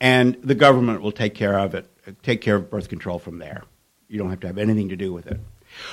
and 0.01 0.37
the 0.43 0.55
government 0.55 1.03
will 1.03 1.13
take 1.13 1.35
care 1.35 1.59
of 1.59 1.75
it, 1.75 1.87
take 2.23 2.41
care 2.41 2.57
of 2.57 2.71
birth 2.71 2.89
control 2.89 3.19
from 3.19 3.39
there. 3.39 3.65
You 4.09 4.19
don't 4.19 4.31
have 4.31 4.41
to 4.41 4.47
have 4.47 4.59
anything 4.59 4.91
to 4.91 4.97
do 4.97 5.13
with 5.13 5.27
it. 5.27 5.41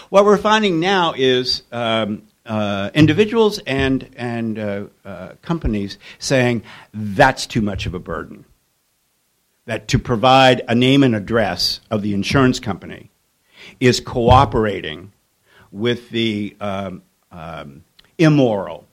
What 0.10 0.26
we're 0.26 0.38
finding 0.38 0.80
now 0.80 1.14
is 1.16 1.64
um, 1.72 2.24
uh, 2.46 2.90
individuals 2.94 3.60
and 3.60 4.10
and 4.16 4.60
uh, 4.60 4.84
uh, 5.06 5.30
companies 5.42 5.98
saying 6.20 6.64
that's 6.94 7.46
too 7.46 7.62
much 7.62 7.86
of 7.86 7.94
a 7.94 8.00
burden. 8.00 8.46
That 9.66 9.88
to 9.90 10.00
provide 10.00 10.64
a 10.68 10.76
name 10.76 11.04
and 11.04 11.16
address 11.16 11.82
of 11.90 12.02
the 12.02 12.14
insurance 12.14 12.60
company 12.60 13.12
is 13.80 14.00
cooperating 14.00 15.12
with 15.72 16.10
the 16.10 16.56
um, 16.60 17.04
um, 17.32 17.84
immoral 18.18 18.88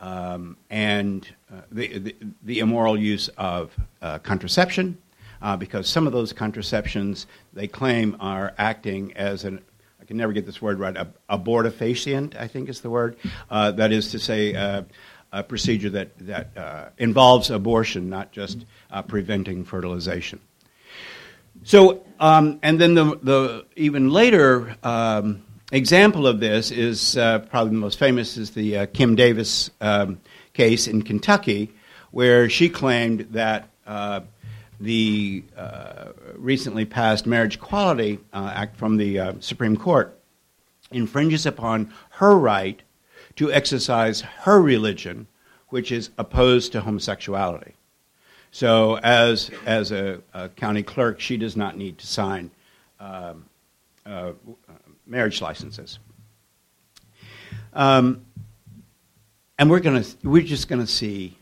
um, 0.00 0.56
and 0.70 1.26
uh, 1.52 1.62
the, 1.72 1.98
the, 1.98 2.16
the, 2.42 2.58
immoral 2.60 2.96
use 2.96 3.28
of 3.36 3.74
uh, 4.00 4.18
contraception, 4.18 4.96
uh, 5.42 5.56
because 5.56 5.88
some 5.88 6.06
of 6.06 6.12
those 6.12 6.32
contraceptions 6.32 7.26
they 7.52 7.66
claim 7.66 8.16
are 8.20 8.54
acting 8.58 9.12
as 9.16 9.44
an 9.44 9.60
can 10.08 10.16
never 10.16 10.32
get 10.32 10.46
this 10.46 10.60
word 10.60 10.80
right, 10.80 10.96
abortifacient, 11.28 12.34
I 12.34 12.48
think 12.48 12.70
is 12.70 12.80
the 12.80 12.88
word. 12.88 13.16
Uh, 13.50 13.72
that 13.72 13.92
is 13.92 14.10
to 14.12 14.18
say, 14.18 14.54
uh, 14.54 14.82
a 15.30 15.42
procedure 15.42 15.90
that, 15.90 16.18
that 16.20 16.56
uh, 16.56 16.88
involves 16.96 17.50
abortion, 17.50 18.08
not 18.08 18.32
just 18.32 18.64
uh, 18.90 19.02
preventing 19.02 19.64
fertilization. 19.64 20.40
So, 21.64 22.06
um, 22.18 22.58
and 22.62 22.80
then 22.80 22.94
the, 22.94 23.18
the 23.22 23.66
even 23.76 24.08
later 24.08 24.74
um, 24.82 25.44
example 25.72 26.26
of 26.26 26.40
this 26.40 26.70
is 26.70 27.18
uh, 27.18 27.40
probably 27.40 27.74
the 27.74 27.80
most 27.80 27.98
famous 27.98 28.38
is 28.38 28.52
the 28.52 28.78
uh, 28.78 28.86
Kim 28.86 29.14
Davis 29.14 29.70
um, 29.82 30.22
case 30.54 30.88
in 30.88 31.02
Kentucky, 31.02 31.74
where 32.12 32.48
she 32.48 32.70
claimed 32.70 33.28
that 33.32 33.68
the 34.80 35.44
uh, 35.56 36.08
recently 36.36 36.84
passed 36.84 37.26
Marriage 37.26 37.56
Equality 37.56 38.20
Act 38.32 38.76
from 38.76 38.96
the 38.96 39.36
Supreme 39.40 39.76
Court 39.76 40.18
infringes 40.90 41.46
upon 41.46 41.92
her 42.10 42.36
right 42.36 42.80
to 43.36 43.52
exercise 43.52 44.20
her 44.20 44.60
religion, 44.60 45.26
which 45.68 45.92
is 45.92 46.10
opposed 46.18 46.72
to 46.72 46.80
homosexuality. 46.80 47.74
So, 48.50 48.98
as, 48.98 49.50
as 49.66 49.92
a, 49.92 50.20
a 50.32 50.48
county 50.48 50.82
clerk, 50.82 51.20
she 51.20 51.36
does 51.36 51.56
not 51.56 51.76
need 51.76 51.98
to 51.98 52.06
sign 52.06 52.50
um, 52.98 53.44
uh, 54.06 54.32
marriage 55.06 55.42
licenses. 55.42 55.98
Um, 57.74 58.24
and 59.58 59.68
we're, 59.68 59.80
gonna, 59.80 60.04
we're 60.24 60.42
just 60.42 60.68
going 60.68 60.80
to 60.80 60.90
see 60.90 61.36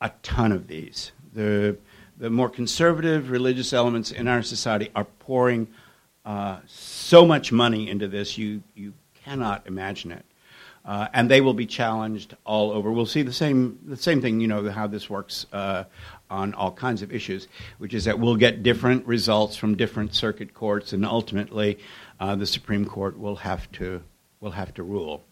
a 0.00 0.10
ton 0.22 0.52
of 0.52 0.66
these. 0.66 1.12
The, 1.32 1.76
the 2.18 2.30
more 2.30 2.48
conservative 2.48 3.30
religious 3.30 3.72
elements 3.72 4.10
in 4.10 4.26
our 4.26 4.42
society 4.42 4.90
are 4.94 5.04
pouring 5.04 5.68
uh, 6.24 6.58
so 6.66 7.24
much 7.24 7.52
money 7.52 7.88
into 7.88 8.08
this, 8.08 8.36
you, 8.36 8.62
you 8.74 8.92
cannot 9.24 9.66
imagine 9.66 10.12
it. 10.12 10.24
Uh, 10.84 11.06
and 11.12 11.30
they 11.30 11.40
will 11.40 11.54
be 11.54 11.66
challenged 11.66 12.34
all 12.44 12.70
over. 12.70 12.90
We'll 12.90 13.06
see 13.06 13.22
the 13.22 13.32
same 13.32 13.78
the 13.84 13.96
same 13.96 14.22
thing. 14.22 14.40
You 14.40 14.48
know 14.48 14.70
how 14.70 14.86
this 14.86 15.10
works 15.10 15.44
uh, 15.52 15.84
on 16.30 16.54
all 16.54 16.72
kinds 16.72 17.02
of 17.02 17.12
issues, 17.12 17.46
which 17.76 17.92
is 17.92 18.04
that 18.04 18.18
we'll 18.18 18.36
get 18.36 18.62
different 18.62 19.06
results 19.06 19.54
from 19.54 19.76
different 19.76 20.14
circuit 20.14 20.54
courts, 20.54 20.94
and 20.94 21.04
ultimately, 21.04 21.78
uh, 22.20 22.36
the 22.36 22.46
Supreme 22.46 22.86
Court 22.86 23.18
will 23.18 23.36
have 23.36 23.70
to 23.72 24.02
will 24.40 24.52
have 24.52 24.72
to 24.74 24.82
rule. 24.82 25.24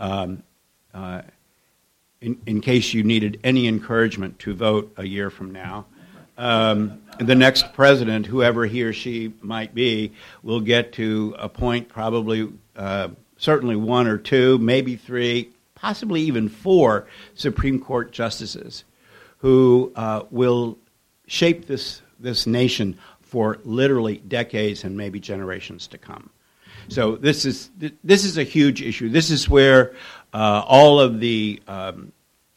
Um, 0.00 0.42
uh, 0.92 1.22
in, 2.20 2.40
in 2.46 2.60
case 2.60 2.92
you 2.92 3.04
needed 3.04 3.38
any 3.44 3.68
encouragement 3.68 4.40
to 4.40 4.54
vote 4.54 4.92
a 4.96 5.06
year 5.06 5.30
from 5.30 5.52
now, 5.52 5.86
um, 6.40 7.02
the 7.18 7.34
next 7.34 7.74
president, 7.74 8.24
whoever 8.26 8.64
he 8.64 8.82
or 8.82 8.94
she 8.94 9.34
might 9.42 9.74
be, 9.74 10.12
will 10.42 10.60
get 10.60 10.94
to 10.94 11.36
appoint 11.38 11.88
probably 11.88 12.50
uh, 12.76 13.08
certainly 13.36 13.76
one 13.76 14.06
or 14.06 14.16
two, 14.16 14.56
maybe 14.58 14.96
three, 14.96 15.50
possibly 15.74 16.22
even 16.22 16.48
four 16.48 17.06
Supreme 17.34 17.78
Court 17.78 18.10
justices 18.10 18.84
who 19.38 19.92
uh, 19.96 20.22
will 20.30 20.78
shape 21.26 21.66
this, 21.66 22.00
this 22.18 22.46
nation 22.46 22.98
for 23.20 23.58
literally 23.64 24.16
decades 24.16 24.84
and 24.84 24.96
maybe 24.96 25.20
generations 25.20 25.86
to 25.88 25.98
come. 25.98 26.30
So 26.88 27.16
this 27.16 27.44
is 27.44 27.70
this 28.02 28.24
is 28.24 28.38
a 28.38 28.42
huge 28.42 28.82
issue. 28.82 29.10
This 29.10 29.30
is 29.30 29.48
where 29.48 29.94
uh, 30.32 30.64
all 30.66 30.98
of 30.98 31.20
the 31.20 31.62
um, 31.68 32.12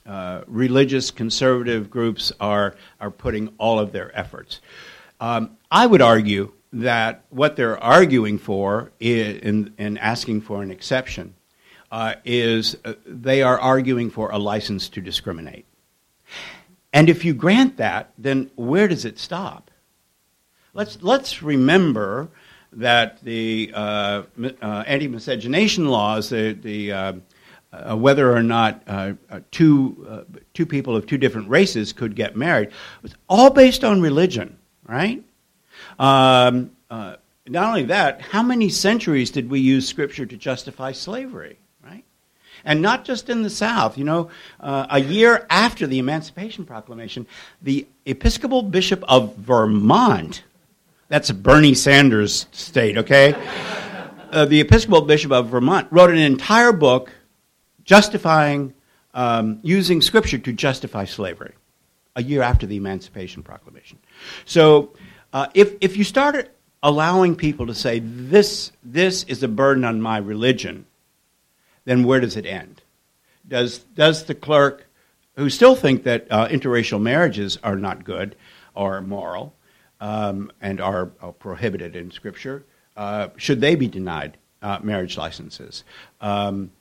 uh, 0.06 0.42
religious 0.48 1.12
conservative 1.12 1.90
groups 1.90 2.32
are 2.40 2.76
are 3.00 3.12
putting 3.12 3.54
all 3.58 3.80
of 3.80 3.92
their 3.92 4.18
efforts. 4.18 4.60
Um, 5.20 5.58
I 5.72 5.86
would 5.86 6.02
argue 6.02 6.52
that 6.74 7.24
what 7.30 7.56
they're 7.56 7.82
arguing 7.82 8.40
for 8.40 8.92
in, 9.00 9.74
in 9.78 9.98
asking 10.00 10.42
for 10.42 10.64
an 10.64 10.72
exception 10.72 11.36
uh, 11.92 12.16
is 12.26 12.76
uh, 12.84 12.94
they 13.06 13.44
are 13.44 13.60
arguing 13.60 14.10
for 14.10 14.32
a 14.32 14.38
license 14.40 14.90
to 14.90 15.02
discriminate. 15.02 15.66
And 16.92 17.10
if 17.10 17.24
you 17.24 17.34
grant 17.36 17.78
that, 17.78 18.12
then 18.18 18.50
where 18.56 18.88
does 18.88 19.06
it 19.06 19.20
stop? 19.20 19.70
Let's, 20.74 21.02
let's 21.04 21.44
remember 21.44 22.30
that 22.74 23.24
the 23.24 23.72
uh, 23.76 24.24
uh 24.62 24.84
anti 24.88 25.08
miscegenation 25.08 25.88
laws, 25.88 26.30
the, 26.30 26.54
the 26.54 27.22
uh, 27.74 27.92
uh, 27.92 27.96
whether 27.96 28.36
or 28.36 28.44
not 28.44 28.82
two, 29.52 30.26
two 30.54 30.66
people 30.66 30.96
of 30.96 31.08
two 31.08 31.18
different 31.18 31.50
races 31.50 31.92
could 31.92 32.16
get 32.16 32.36
married, 32.36 32.70
was 33.02 33.14
all 33.28 33.50
based 33.50 33.84
on 33.84 34.02
religion, 34.02 34.58
right? 34.88 35.24
Um, 36.00 36.72
uh, 36.90 37.16
not 37.48 37.68
only 37.68 37.84
that, 37.84 38.22
how 38.22 38.42
many 38.42 38.70
centuries 38.70 39.32
did 39.32 39.50
we 39.50 39.60
use 39.60 39.88
Scripture 39.88 40.26
to 40.26 40.38
justify 40.38 40.92
slavery? 40.92 41.58
Right, 41.84 42.04
and 42.64 42.82
not 42.82 43.04
just 43.06 43.30
in 43.30 43.44
the 43.44 43.50
South. 43.50 43.98
You 43.98 44.06
know, 44.06 44.30
uh, 44.60 44.88
a 44.90 45.00
year 45.00 45.46
after 45.50 45.88
the 45.88 46.00
Emancipation 46.00 46.66
Proclamation, 46.66 47.28
the 47.62 47.88
Episcopal 48.06 48.64
Bishop 48.64 49.04
of 49.08 49.36
Vermont, 49.36 50.44
That's 51.10 51.30
a 51.30 51.34
Bernie 51.34 51.74
Sanders 51.74 52.48
state, 52.52 52.98
okay? 52.98 53.36
Uh, 54.34 54.46
the 54.46 54.60
Episcopal 54.62 55.02
Bishop 55.02 55.32
of 55.32 55.50
Vermont 55.50 55.88
wrote 55.92 56.10
an 56.10 56.18
entire 56.18 56.72
book 56.72 57.12
justifying, 57.86 58.74
um, 59.14 59.60
using 59.64 60.02
Scripture 60.02 60.38
to 60.38 60.54
justify 60.54 61.06
slavery 61.06 61.54
a 62.16 62.24
year 62.24 62.42
after 62.42 62.66
the 62.66 62.78
Emancipation 62.78 63.44
Proclamation. 63.44 63.98
So 64.46 64.94
uh, 65.32 65.48
if, 65.54 65.74
if 65.82 65.98
you 65.98 66.04
start 66.04 66.52
allowing 66.82 67.36
people 67.36 67.68
to 67.68 67.74
say, 67.74 68.00
this, 68.00 68.72
this 68.84 69.24
is 69.24 69.42
a 69.42 69.48
burden 69.48 69.84
on 69.84 70.02
my 70.02 70.18
religion, 70.18 70.86
then 71.86 72.04
where 72.04 72.20
does 72.20 72.38
it 72.38 72.46
end? 72.46 72.82
Does, 73.48 73.80
does 73.80 74.26
the 74.26 74.36
clerk, 74.36 74.88
who 75.36 75.50
still 75.50 75.76
think 75.76 76.04
that 76.04 76.28
uh, 76.30 76.48
interracial 76.50 77.02
marriages 77.02 77.58
are 77.64 77.76
not 77.76 78.04
good 78.04 78.36
or 78.76 79.02
moral 79.02 79.54
um, 80.00 80.52
and 80.62 80.80
are, 80.80 81.12
are, 81.22 81.32
prohibited 81.32 81.96
in 81.96 82.12
Scripture, 82.12 82.64
uh, 82.96 83.30
should 83.38 83.62
they 83.62 83.76
be 83.76 83.88
denied 83.88 84.38
uh, 84.62 84.80
marriage 84.84 85.18
licenses? 85.18 85.84
Um, 86.22 86.72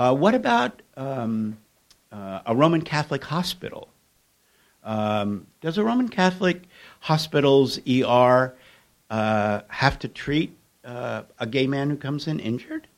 uh, 0.00 0.14
what 0.14 0.34
about 0.34 0.80
um, 0.96 1.58
uh, 2.10 2.40
a 2.46 2.56
Roman 2.56 2.80
Catholic 2.80 3.22
hospital? 3.22 3.88
Um, 4.82 5.46
does 5.60 5.76
a 5.76 5.84
Roman 5.84 6.08
Catholic 6.08 6.62
hospital's 7.00 7.78
ER 7.86 8.54
uh, 9.10 9.60
have 9.68 9.98
to 9.98 10.08
treat 10.08 10.56
uh, 10.86 11.24
a 11.38 11.46
gay 11.46 11.66
man 11.66 11.90
who 11.90 11.98
comes 11.98 12.26
in 12.26 12.40
injured? 12.40 12.88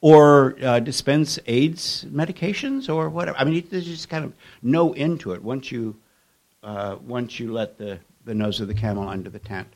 Or 0.00 0.54
uh, 0.62 0.78
dispense 0.78 1.40
AIDS 1.46 2.06
medications 2.08 2.88
or 2.88 3.08
whatever? 3.08 3.36
I 3.36 3.42
mean, 3.42 3.66
there's 3.68 3.84
just 3.84 4.08
kind 4.08 4.24
of 4.24 4.34
no 4.62 4.92
end 4.92 5.18
to 5.20 5.32
it 5.32 5.42
once 5.42 5.72
you, 5.72 5.96
uh, 6.62 6.94
once 7.04 7.40
you 7.40 7.52
let 7.52 7.76
the, 7.76 7.98
the 8.24 8.36
nose 8.36 8.60
of 8.60 8.68
the 8.68 8.74
camel 8.74 9.08
under 9.08 9.30
the 9.30 9.40
tent. 9.40 9.66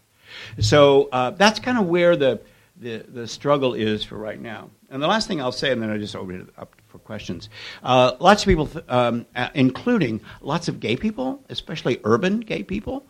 So 0.61 1.09
that's 1.37 1.59
kind 1.59 1.79
of 1.79 1.87
where 1.87 2.15
the, 2.15 2.41
the, 2.77 3.05
the 3.09 3.27
struggle 3.27 3.75
is 3.75 4.05
for 4.05 4.17
right 4.17 4.41
now. 4.41 4.71
And 4.91 5.03
the 5.03 5.07
last 5.07 5.29
thing 5.29 5.41
I'll 5.41 5.53
say, 5.53 5.71
and 5.71 5.83
then 5.83 5.91
I 5.91 5.99
just 5.99 6.17
open 6.17 6.41
it 6.41 6.49
up 6.57 6.75
for 6.87 6.99
questions. 6.99 7.51
Uh, 7.83 8.13
lots 8.21 8.43
of 8.43 8.49
people, 8.49 8.71
um, 8.89 9.27
uh, 9.37 9.51
including 9.55 10.23
lots 10.41 10.69
of 10.69 10.81
gay 10.81 10.97
people, 10.97 11.45
especially 11.51 12.01
urban 12.05 12.41
gay 12.41 12.63
people, 12.63 13.05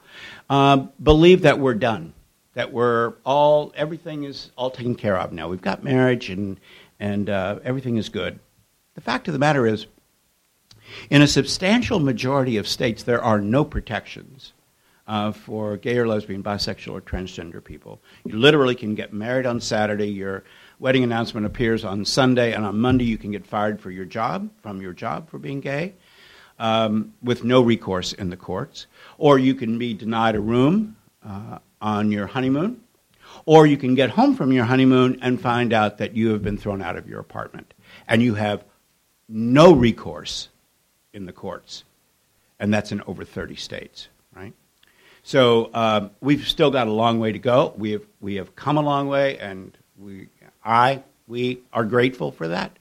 uh, 0.50 0.78
believe 1.00 1.42
that 1.42 1.60
we're 1.60 1.74
done, 1.74 2.14
that 2.54 2.72
we're 2.72 3.14
all 3.24 3.72
everything 3.76 4.24
is 4.24 4.50
all 4.56 4.70
taken 4.70 4.96
care 4.96 5.16
of 5.16 5.32
now. 5.32 5.48
We've 5.48 5.62
got 5.62 5.84
marriage 5.84 6.30
and 6.30 6.58
and 6.98 7.30
uh, 7.30 7.60
everything 7.62 7.96
is 7.96 8.08
good. 8.08 8.40
The 8.94 9.00
fact 9.00 9.28
of 9.28 9.32
the 9.32 9.38
matter 9.38 9.64
is, 9.64 9.86
in 11.10 11.22
a 11.22 11.28
substantial 11.28 12.00
majority 12.00 12.56
of 12.56 12.66
states, 12.66 13.04
there 13.04 13.22
are 13.22 13.40
no 13.40 13.64
protections. 13.64 14.52
Uh, 15.08 15.32
for 15.32 15.78
gay 15.78 15.96
or 15.96 16.06
lesbian, 16.06 16.42
bisexual, 16.42 16.92
or 16.92 17.00
transgender 17.00 17.64
people. 17.64 17.98
You 18.26 18.36
literally 18.36 18.74
can 18.74 18.94
get 18.94 19.10
married 19.10 19.46
on 19.46 19.58
Saturday. 19.58 20.10
You're 20.10 20.44
wedding 20.78 21.02
announcement 21.02 21.46
appears 21.46 21.82
on 21.82 22.04
Sunday, 22.04 22.52
and 22.52 22.62
on 22.62 22.78
Monday 22.78 23.06
you 23.06 23.16
can 23.16 23.30
get 23.30 23.46
fired 23.46 23.80
for 23.80 23.90
your 23.90 24.04
job, 24.04 24.50
from 24.62 24.82
your 24.82 24.92
job 24.92 25.30
for 25.30 25.38
being 25.38 25.60
gay, 25.60 25.94
um, 26.58 27.14
with 27.22 27.42
no 27.42 27.62
recourse 27.62 28.12
in 28.12 28.28
the 28.28 28.36
courts. 28.36 28.86
Or 29.16 29.38
you 29.38 29.54
can 29.54 29.78
be 29.78 29.94
denied 29.94 30.34
a 30.34 30.40
room 30.40 30.96
uh, 31.26 31.58
on 31.80 32.12
your 32.12 32.26
honeymoon. 32.26 32.82
Or 33.46 33.66
you 33.66 33.76
can 33.76 33.94
get 33.94 34.10
home 34.10 34.34
from 34.34 34.52
your 34.52 34.64
honeymoon 34.64 35.20
and 35.22 35.40
find 35.40 35.72
out 35.72 35.98
that 35.98 36.14
you 36.16 36.32
have 36.32 36.42
been 36.42 36.58
thrown 36.58 36.82
out 36.82 36.96
of 36.96 37.08
your 37.08 37.20
apartment. 37.20 37.72
And 38.06 38.22
you 38.22 38.34
have 38.34 38.64
no 39.28 39.72
recourse 39.72 40.48
in 41.12 41.26
the 41.26 41.32
courts. 41.32 41.84
And 42.58 42.72
that's 42.72 42.92
in 42.92 43.02
over 43.06 43.24
30 43.24 43.56
states? 43.56 44.08
So 45.28 45.68
um, 45.74 46.12
we've 46.22 46.48
still 46.48 46.70
got 46.70 46.86
a 46.86 46.90
long 46.90 47.18
way 47.20 47.32
to 47.32 47.38
go. 47.38 47.74
We 47.76 47.90
have, 47.90 48.02
we 48.18 48.36
have 48.36 48.56
come 48.56 48.78
a 48.78 48.80
long 48.80 49.08
way, 49.08 49.36
and 49.36 49.76
we 49.98 50.30
I, 50.64 51.02
we 51.26 51.60
are 51.70 51.84
grateful 51.84 52.32
for 52.32 52.48
that, 52.48 52.78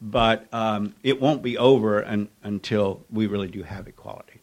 but 0.00 0.46
um, 0.52 0.94
it 1.02 1.20
won't 1.20 1.42
be 1.42 1.58
over 1.58 2.06
un, 2.06 2.28
until 2.44 3.04
we 3.10 3.26
really 3.26 3.48
do 3.48 3.64
have 3.64 3.88
equality. 3.88 4.40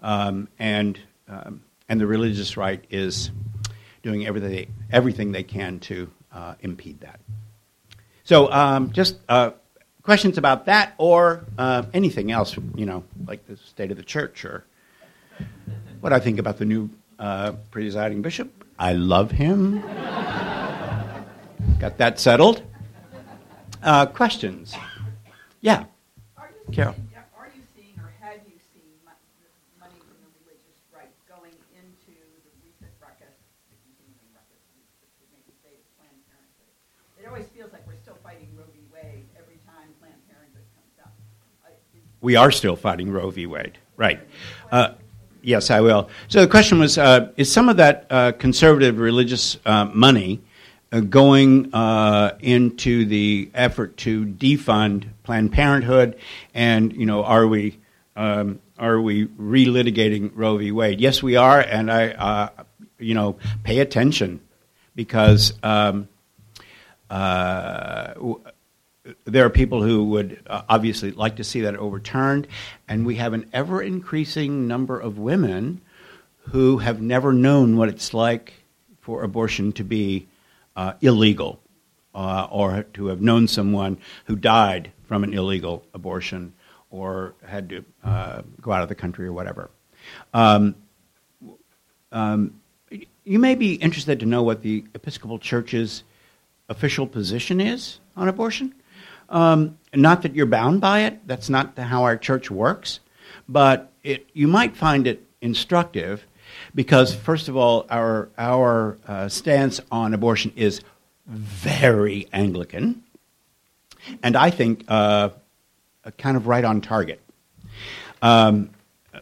Um, 0.00 0.48
and, 0.58 0.98
um, 1.28 1.62
and 1.90 2.00
the 2.00 2.06
religious 2.06 2.56
right 2.56 2.82
is 2.88 3.30
doing 4.02 4.26
everything, 4.26 4.72
everything 4.90 5.30
they 5.30 5.42
can 5.42 5.78
to 5.80 6.10
uh, 6.32 6.54
impede 6.60 7.02
that. 7.02 7.20
So, 8.24 8.50
um, 8.50 8.92
just 8.92 9.18
uh, 9.28 9.50
questions 10.02 10.38
about 10.38 10.64
that 10.64 10.94
or 10.96 11.44
uh, 11.58 11.82
anything 11.92 12.32
else, 12.32 12.56
you 12.74 12.86
know, 12.86 13.04
like 13.26 13.46
the 13.46 13.58
state 13.58 13.90
of 13.90 13.98
the 13.98 14.02
church 14.02 14.46
or 14.46 14.64
what 16.02 16.12
I 16.12 16.18
think 16.18 16.38
about 16.40 16.58
the 16.58 16.64
new 16.64 16.90
uh, 17.18 17.52
presiding 17.70 18.22
bishop. 18.22 18.50
I 18.76 18.92
love 18.92 19.30
him. 19.30 19.80
Got 21.78 21.96
that 21.98 22.18
settled? 22.18 22.60
Uh, 23.82 24.06
questions? 24.06 24.74
Yeah. 25.60 25.84
Carol. 26.72 26.96
Are 27.38 27.50
you 27.54 27.62
seeing 27.76 27.94
or 27.98 28.10
have 28.20 28.40
you 28.46 28.58
seen 28.74 28.90
money 29.06 29.22
from 29.78 30.18
the 30.18 30.30
religious 30.42 30.74
right 30.90 31.10
going 31.30 31.54
into 31.70 32.14
the 32.16 32.50
recent 32.66 32.90
ruckus, 32.98 33.34
the 33.70 33.78
continuing 33.86 34.26
ruckus, 34.34 34.62
the 35.22 35.26
maybe 35.30 35.54
state 35.62 35.86
Planned 35.94 36.18
Parenthood? 36.26 36.74
It 37.22 37.26
always 37.30 37.46
feels 37.54 37.70
like 37.70 37.86
we're 37.86 38.00
still 38.02 38.18
fighting 38.26 38.50
Roe 38.58 38.66
v. 38.74 38.82
Wade 38.90 39.26
every 39.38 39.62
time 39.62 39.86
Planned 40.02 40.18
Parenthood 40.26 40.66
comes 40.74 40.98
up. 40.98 41.14
we 42.22 42.34
are 42.34 42.50
still 42.50 42.74
fighting 42.74 43.10
Roe 43.12 43.30
v. 43.30 43.46
Wade, 43.46 43.78
right? 43.96 44.18
Uh, 44.70 44.98
yes, 45.42 45.70
I 45.70 45.80
will. 45.80 46.08
So 46.28 46.40
the 46.40 46.48
question 46.48 46.78
was: 46.78 46.98
uh, 46.98 47.30
Is 47.36 47.50
some 47.52 47.68
of 47.68 47.76
that 47.76 48.06
uh, 48.10 48.32
conservative 48.32 48.98
religious 48.98 49.58
uh, 49.66 49.86
money 49.86 50.40
uh, 50.92 51.00
going 51.00 51.74
uh, 51.74 52.36
into 52.40 53.04
the 53.04 53.50
effort 53.54 53.96
to 53.98 54.24
defund 54.24 55.08
Planned 55.22 55.52
Parenthood, 55.52 56.18
and 56.54 56.92
you 56.92 57.06
know, 57.06 57.24
are 57.24 57.46
we 57.46 57.78
um, 58.16 58.60
are 58.78 59.00
we 59.00 59.26
relitigating 59.26 60.32
Roe 60.34 60.58
v. 60.58 60.72
Wade? 60.72 61.00
Yes, 61.00 61.22
we 61.22 61.36
are, 61.36 61.60
and 61.60 61.90
I, 61.90 62.08
uh, 62.08 62.48
you 62.98 63.14
know, 63.14 63.36
pay 63.62 63.78
attention 63.78 64.40
because 64.94 65.54
um, 65.62 66.08
there 69.24 69.44
are 69.44 69.50
people 69.50 69.82
who 69.82 70.04
would 70.04 70.42
uh, 70.46 70.62
obviously 70.68 71.10
like 71.12 71.36
to 71.36 71.44
see 71.44 71.62
that 71.62 71.76
overturned, 71.76 72.46
and 72.88 73.04
we 73.04 73.16
have 73.16 73.32
an 73.32 73.48
ever 73.52 73.82
increasing 73.82 74.68
number 74.68 74.98
of 74.98 75.18
women 75.18 75.80
who 76.50 76.78
have 76.78 77.00
never 77.00 77.32
known 77.32 77.76
what 77.76 77.88
it's 77.88 78.14
like 78.14 78.54
for 79.00 79.22
abortion 79.22 79.72
to 79.72 79.84
be 79.84 80.28
uh, 80.76 80.94
illegal 81.00 81.60
uh, 82.14 82.46
or 82.50 82.84
to 82.94 83.06
have 83.06 83.20
known 83.20 83.48
someone 83.48 83.98
who 84.26 84.36
died 84.36 84.92
from 85.04 85.24
an 85.24 85.34
illegal 85.34 85.84
abortion 85.94 86.52
or 86.90 87.34
had 87.44 87.68
to 87.68 87.84
uh, 88.04 88.42
go 88.60 88.72
out 88.72 88.82
of 88.82 88.88
the 88.88 88.94
country 88.94 89.26
or 89.26 89.32
whatever. 89.32 89.70
Um, 90.34 90.74
um, 92.12 92.60
you 93.24 93.38
may 93.38 93.54
be 93.54 93.74
interested 93.74 94.20
to 94.20 94.26
know 94.26 94.42
what 94.42 94.62
the 94.62 94.84
Episcopal 94.94 95.38
Church's 95.38 96.02
official 96.68 97.06
position 97.06 97.60
is 97.60 97.98
on 98.16 98.28
abortion. 98.28 98.74
Um, 99.32 99.78
not 99.94 100.22
that 100.22 100.34
you're 100.34 100.46
bound 100.46 100.80
by 100.80 101.00
it, 101.00 101.26
that's 101.26 101.48
not 101.48 101.76
how 101.78 102.04
our 102.04 102.16
church 102.16 102.50
works, 102.50 103.00
but 103.48 103.90
it, 104.04 104.28
you 104.34 104.46
might 104.46 104.76
find 104.76 105.06
it 105.06 105.26
instructive 105.40 106.24
because 106.74 107.14
first 107.14 107.48
of 107.48 107.56
all, 107.56 107.86
our 107.90 108.28
our 108.38 108.98
uh, 109.06 109.28
stance 109.28 109.80
on 109.90 110.14
abortion 110.14 110.52
is 110.54 110.82
very 111.26 112.28
Anglican, 112.32 113.02
and 114.22 114.36
I 114.36 114.50
think 114.50 114.84
uh, 114.88 115.30
kind 116.18 116.36
of 116.36 116.46
right 116.46 116.64
on 116.64 116.80
target. 116.80 117.20
Um, 118.20 118.70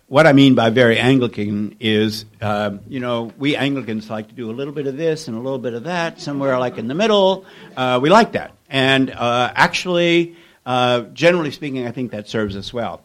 what 0.07 0.27
I 0.27 0.33
mean 0.33 0.55
by 0.55 0.71
very 0.71 0.99
Anglican 0.99 1.77
is, 1.81 2.25
uh, 2.41 2.77
you 2.89 3.01
know, 3.01 3.33
we 3.39 3.57
Anglicans 3.57 4.09
like 4.09 4.29
to 4.29 4.35
do 4.35 4.51
a 4.51 4.53
little 4.53 4.73
bit 4.73 4.87
of 4.87 4.97
this 4.97 5.29
and 5.29 5.37
a 5.37 5.41
little 5.41 5.59
bit 5.59 5.75
of 5.75 5.85
that, 5.85 6.21
somewhere 6.21 6.59
like 6.59 6.79
in 6.79 6.89
the 6.89 6.95
middle. 6.95 7.45
Uh, 7.77 7.99
we 8.01 8.11
like 8.11 8.33
that, 8.33 8.53
and 8.69 9.11
uh, 9.11 9.53
actually, 9.55 10.37
uh, 10.65 11.01
generally 11.13 11.51
speaking, 11.51 11.87
I 11.87 11.91
think 11.91 12.13
that 12.13 12.29
serves 12.29 12.57
us 12.57 12.73
well. 12.73 13.03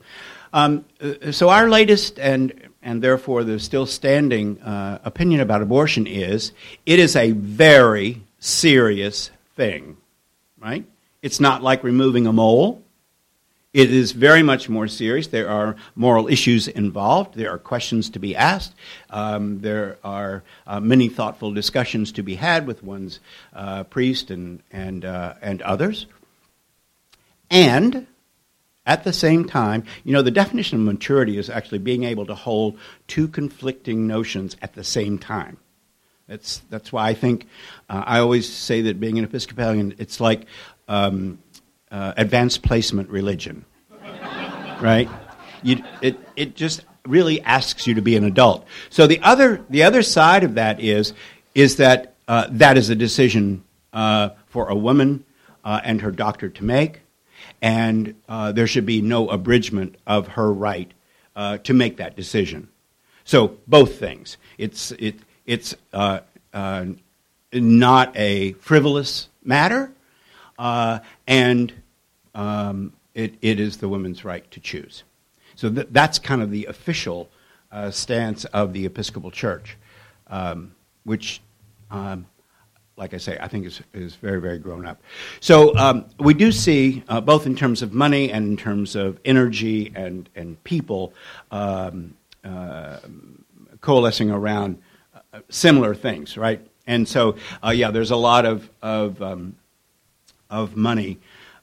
Um, 0.54 0.86
so 1.32 1.50
our 1.50 1.70
latest 1.70 2.18
and 2.18 2.54
and 2.82 3.02
therefore 3.02 3.44
the 3.44 3.60
still 3.60 3.86
standing 3.86 4.62
uh, 4.62 5.00
opinion 5.04 5.42
about 5.42 5.62
abortion 5.62 6.08
is 6.08 6.54
it 6.86 7.00
is 7.00 7.16
a 7.16 7.32
very 7.32 8.22
serious 8.40 9.32
thing, 9.56 9.98
right? 10.60 10.86
It's 11.22 11.40
not 11.40 11.64
like 11.64 11.84
removing 11.84 12.28
a 12.28 12.32
mole. 12.32 12.85
It 13.76 13.92
is 13.92 14.14
very 14.14 14.42
much 14.42 14.70
more 14.70 14.88
serious. 14.88 15.28
There 15.28 15.50
are 15.50 15.76
moral 15.98 16.30
issues 16.30 16.70
involved. 16.70 17.36
There 17.36 17.52
are 17.52 17.58
questions 17.58 18.10
to 18.12 18.20
be 18.20 18.34
asked. 18.34 18.74
Um, 19.10 19.60
there 19.60 19.98
are 20.02 20.44
uh, 20.66 20.80
many 20.80 21.10
thoughtful 21.10 21.52
discussions 21.52 22.14
to 22.14 22.24
be 22.24 22.36
had 22.36 22.68
with 22.68 22.84
one's 22.84 23.20
uh, 23.54 23.84
priest 23.84 24.32
and, 24.32 24.64
and, 24.72 25.04
uh, 25.04 25.34
and 25.42 25.62
others. 25.64 26.06
And 27.52 28.08
at 28.86 29.04
the 29.04 29.12
same 29.12 29.44
time, 29.44 29.84
you 30.06 30.14
know, 30.14 30.22
the 30.22 30.32
definition 30.32 30.80
of 30.80 30.86
maturity 30.86 31.38
is 31.38 31.50
actually 31.50 31.80
being 31.80 32.06
able 32.06 32.26
to 32.28 32.34
hold 32.34 32.80
two 33.08 33.28
conflicting 33.28 34.08
notions 34.08 34.56
at 34.62 34.74
the 34.76 34.86
same 34.86 35.20
time. 35.20 35.58
That's, 36.30 36.60
that's 36.70 36.94
why 36.94 37.10
I 37.10 37.14
think 37.14 37.46
uh, 37.90 38.04
I 38.08 38.20
always 38.20 38.48
say 38.48 38.84
that 38.84 39.02
being 39.02 39.20
an 39.20 39.26
Episcopalian, 39.26 39.96
it's 39.98 40.22
like 40.22 40.46
um, 40.88 41.40
uh, 41.96 42.14
advanced 42.18 42.62
placement 42.62 43.10
religion, 43.10 43.64
right? 44.82 45.08
You, 45.64 45.82
it, 46.02 46.20
it 46.36 46.56
just 46.58 46.84
really 47.08 47.40
asks 47.42 47.88
you 47.88 47.94
to 47.94 48.02
be 48.02 48.18
an 48.18 48.26
adult. 48.26 48.68
So 48.90 49.08
the 49.08 49.22
other, 49.22 49.64
the 49.70 49.84
other 49.84 50.02
side 50.04 50.44
of 50.44 50.56
that 50.56 50.82
is, 50.82 51.14
is 51.54 51.78
that 51.78 52.16
uh, 52.28 52.48
that 52.52 52.78
is 52.78 52.90
a 52.90 52.96
decision 52.96 53.64
uh, 53.94 54.32
for 54.48 54.68
a 54.68 54.76
woman 54.76 55.24
uh, 55.64 55.80
and 55.86 56.02
her 56.02 56.12
doctor 56.12 56.50
to 56.50 56.66
make, 56.66 57.00
and 57.62 58.14
uh, 58.28 58.52
there 58.52 58.68
should 58.68 58.86
be 58.86 59.02
no 59.02 59.30
abridgment 59.30 59.96
of 60.06 60.28
her 60.28 60.52
right 60.52 60.92
uh, 61.38 61.60
to 61.60 61.74
make 61.74 61.96
that 61.98 62.18
decision. 62.18 62.68
So 63.24 63.58
both 63.68 64.00
things. 64.00 64.38
It's 64.58 64.92
it 64.92 65.16
it's 65.46 65.76
not 67.54 68.18
a 68.18 68.52
frivolous 68.54 69.30
matter, 69.46 69.94
uh, 70.60 71.00
and 71.26 71.72
um, 72.36 72.94
it, 73.16 73.34
it 73.42 73.60
is 73.60 73.78
the 73.78 73.90
woman's 73.90 74.24
right 74.24 74.50
to 74.52 74.60
choose. 74.60 75.04
So 75.56 75.72
th- 75.72 75.88
that's 75.92 76.20
kind 76.20 76.42
of 76.42 76.52
the 76.52 76.66
official 76.66 77.30
uh, 77.72 77.90
stance 77.90 78.46
of 78.46 78.74
the 78.74 78.86
Episcopal 78.86 79.32
Church, 79.32 79.78
um, 80.28 80.76
which 81.04 81.42
um, 81.90 82.28
like 82.98 83.14
I 83.14 83.18
say, 83.18 83.38
I 83.40 83.48
think 83.48 83.66
is, 83.66 83.82
is 83.94 84.16
very, 84.16 84.40
very 84.40 84.58
grown 84.58 84.86
up. 84.86 85.02
So 85.42 85.76
um, 85.76 86.06
we 86.20 86.34
do 86.34 86.52
see, 86.52 87.04
uh, 87.10 87.20
both 87.20 87.46
in 87.46 87.56
terms 87.56 87.82
of 87.82 87.94
money 87.94 88.32
and 88.32 88.48
in 88.48 88.58
terms 88.58 88.96
of 88.96 89.20
energy 89.26 89.92
and, 89.96 90.30
and 90.36 90.62
people, 90.64 91.14
um, 91.52 92.16
uh, 92.44 93.00
coalescing 93.82 94.32
around 94.32 94.82
uh, 95.34 95.40
similar 95.50 95.94
things, 95.94 96.38
right? 96.38 96.66
And 96.88 97.08
so, 97.08 97.36
uh, 97.64 97.72
yeah, 97.72 97.92
there's 97.92 98.12
a 98.12 98.16
lot 98.16 98.46
of, 98.46 98.70
of, 98.82 99.22
um, 99.22 99.56
of 100.50 100.78
money 100.78 101.20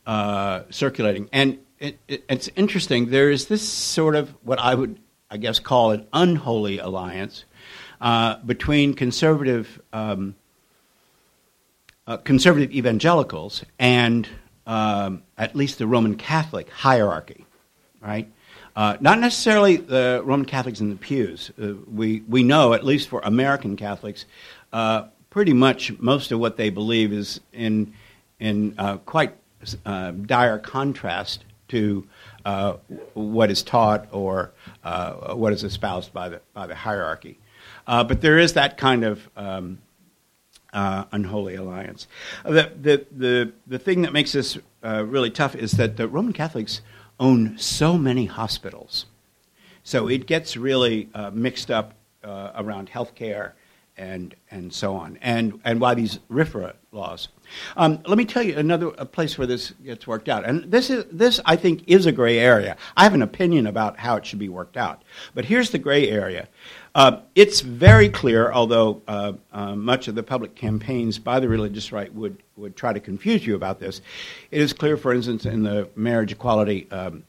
uh, 0.06 0.62
circulating. 0.70 1.28
And 1.32 1.58
it, 1.78 1.98
it, 2.08 2.24
it's 2.28 2.48
interesting, 2.56 3.10
there 3.10 3.30
is 3.30 3.46
this 3.46 3.68
sort 3.68 4.14
of 4.14 4.30
what 4.42 4.58
I 4.58 4.74
would, 4.74 4.98
I 5.30 5.36
guess, 5.36 5.58
call 5.58 5.90
an 5.90 6.06
unholy 6.12 6.78
alliance 6.78 7.44
uh, 8.00 8.36
between 8.44 8.94
conservative. 8.94 9.80
Um, 9.92 10.36
uh, 12.06 12.16
conservative 12.16 12.72
evangelicals 12.72 13.64
and 13.78 14.28
um, 14.66 15.22
at 15.38 15.54
least 15.54 15.78
the 15.78 15.86
Roman 15.86 16.16
Catholic 16.16 16.68
hierarchy, 16.70 17.46
right? 18.00 18.30
Uh, 18.74 18.96
not 19.00 19.18
necessarily 19.18 19.76
the 19.76 20.22
Roman 20.24 20.46
Catholics 20.46 20.80
in 20.80 20.90
the 20.90 20.96
pews. 20.96 21.50
Uh, 21.60 21.74
we, 21.92 22.22
we 22.28 22.42
know, 22.42 22.72
at 22.72 22.84
least 22.84 23.08
for 23.08 23.20
American 23.22 23.76
Catholics, 23.76 24.24
uh, 24.72 25.04
pretty 25.30 25.52
much 25.52 25.98
most 25.98 26.32
of 26.32 26.38
what 26.38 26.56
they 26.56 26.70
believe 26.70 27.12
is 27.12 27.40
in, 27.52 27.92
in 28.40 28.74
uh, 28.78 28.96
quite 28.98 29.34
uh, 29.84 30.10
dire 30.10 30.58
contrast 30.58 31.44
to 31.68 32.06
what 33.14 33.50
is 33.50 33.62
taught 33.62 34.08
or 34.12 34.52
what 35.26 35.52
is 35.52 35.64
espoused 35.64 36.12
by 36.12 36.28
the, 36.28 36.40
by 36.52 36.66
the 36.66 36.74
hierarchy. 36.74 37.38
but 37.86 38.20
there 38.20 38.38
is 38.38 38.54
that 38.54 38.76
kind 38.76 39.04
of 39.04 39.30
um, 39.36 39.78
uh, 40.72 41.04
unholy 41.12 41.54
alliance. 41.54 42.06
The, 42.44 42.72
the, 42.80 43.06
the, 43.10 43.52
the 43.66 43.78
thing 43.78 44.02
that 44.02 44.12
makes 44.12 44.32
this 44.32 44.58
uh, 44.82 45.04
really 45.04 45.30
tough 45.30 45.54
is 45.54 45.72
that 45.72 45.96
the 45.96 46.08
Roman 46.08 46.32
Catholics 46.32 46.80
own 47.20 47.56
so 47.58 47.98
many 47.98 48.26
hospitals. 48.26 49.06
So 49.84 50.08
it 50.08 50.26
gets 50.26 50.56
really 50.56 51.08
uh, 51.14 51.30
mixed 51.32 51.70
up 51.70 51.94
uh, 52.24 52.52
around 52.54 52.90
healthcare 52.90 53.52
and, 53.96 54.34
and 54.50 54.72
so 54.72 54.94
on, 54.94 55.18
and, 55.20 55.60
and 55.64 55.80
why 55.80 55.94
these 55.94 56.18
RFRA 56.30 56.72
laws. 56.92 57.28
Um, 57.76 58.00
let 58.06 58.18
me 58.18 58.24
tell 58.24 58.42
you 58.42 58.56
another 58.56 58.90
place 58.90 59.38
where 59.38 59.46
this 59.46 59.70
gets 59.84 60.06
worked 60.06 60.28
out. 60.28 60.44
And 60.44 60.70
this, 60.70 60.90
is, 60.90 61.04
this, 61.10 61.40
I 61.44 61.56
think, 61.56 61.84
is 61.86 62.06
a 62.06 62.12
gray 62.12 62.38
area. 62.38 62.76
I 62.96 63.04
have 63.04 63.14
an 63.14 63.22
opinion 63.22 63.66
about 63.66 63.98
how 63.98 64.16
it 64.16 64.26
should 64.26 64.38
be 64.38 64.48
worked 64.48 64.76
out. 64.76 65.02
But 65.34 65.44
here's 65.44 65.70
the 65.70 65.78
gray 65.78 66.08
area. 66.08 66.48
Uh, 66.94 67.20
it's 67.34 67.60
very 67.60 68.08
clear, 68.08 68.52
although 68.52 69.00
uh, 69.08 69.32
uh, 69.52 69.74
much 69.74 70.08
of 70.08 70.14
the 70.14 70.22
public 70.22 70.54
campaigns 70.54 71.18
by 71.18 71.40
the 71.40 71.48
religious 71.48 71.90
right 71.90 72.12
would, 72.14 72.42
would 72.56 72.76
try 72.76 72.92
to 72.92 73.00
confuse 73.00 73.46
you 73.46 73.54
about 73.54 73.80
this. 73.80 74.02
It 74.50 74.60
is 74.60 74.72
clear, 74.72 74.96
for 74.96 75.12
instance, 75.14 75.46
in 75.46 75.62
the 75.62 75.88
marriage 75.96 76.32
equality 76.32 76.90
um, 76.90 77.24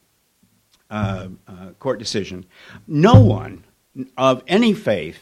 uh, 0.89 1.29
uh, 1.47 1.69
court 1.79 1.97
decision, 1.97 2.45
no 2.87 3.19
one 3.21 3.63
of 4.17 4.43
any 4.47 4.73
faith 4.73 5.19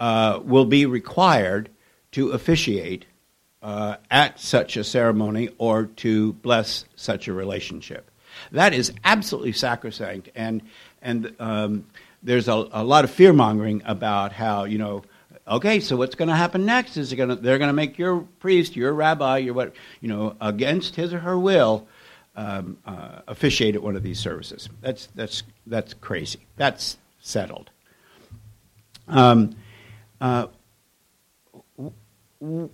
uh, 0.00 0.40
will 0.44 0.64
be 0.64 0.84
required 0.84 1.70
to 2.10 2.30
officiate 2.30 3.06
at 3.62 4.40
such 4.40 4.76
a 4.76 4.84
ceremony 4.84 5.48
or 5.58 5.86
to 5.86 6.32
bless 6.34 6.84
such 6.96 7.28
a 7.28 7.32
relationship. 7.32 8.10
That 8.50 8.72
is 8.72 8.92
absolutely 9.04 9.52
sacrosanct, 9.52 10.30
and 10.34 10.62
and 11.00 11.34
um, 11.38 11.86
there's 12.22 12.48
a, 12.48 12.68
a 12.72 12.84
lot 12.84 13.04
of 13.04 13.10
fear 13.10 13.32
mongering 13.32 13.82
about 13.84 14.32
how 14.32 14.64
you 14.64 14.78
know 14.78 15.02
okay, 15.46 15.80
so 15.80 15.96
what's 15.96 16.14
going 16.14 16.28
to 16.28 16.34
happen 16.34 16.64
next? 16.64 16.96
Is 16.96 17.12
gonna, 17.12 17.36
they're 17.36 17.58
going 17.58 17.68
to 17.68 17.74
make 17.74 17.98
your 17.98 18.20
priest, 18.40 18.76
your 18.76 18.92
rabbi, 18.92 19.38
your 19.38 19.54
what, 19.54 19.74
you 20.00 20.08
know, 20.08 20.36
against 20.40 20.96
his 20.96 21.12
or 21.12 21.20
her 21.20 21.38
will, 21.38 21.86
um, 22.36 22.78
uh, 22.86 23.20
officiate 23.26 23.74
at 23.74 23.82
one 23.82 23.96
of 23.96 24.02
these 24.02 24.18
services. 24.18 24.68
That's 24.80 25.08
that's 25.14 25.42
that's 25.66 25.94
crazy. 25.94 26.40
That's 26.56 26.96
settled. 27.20 27.70
Um, 29.08 29.56
uh, 30.20 30.46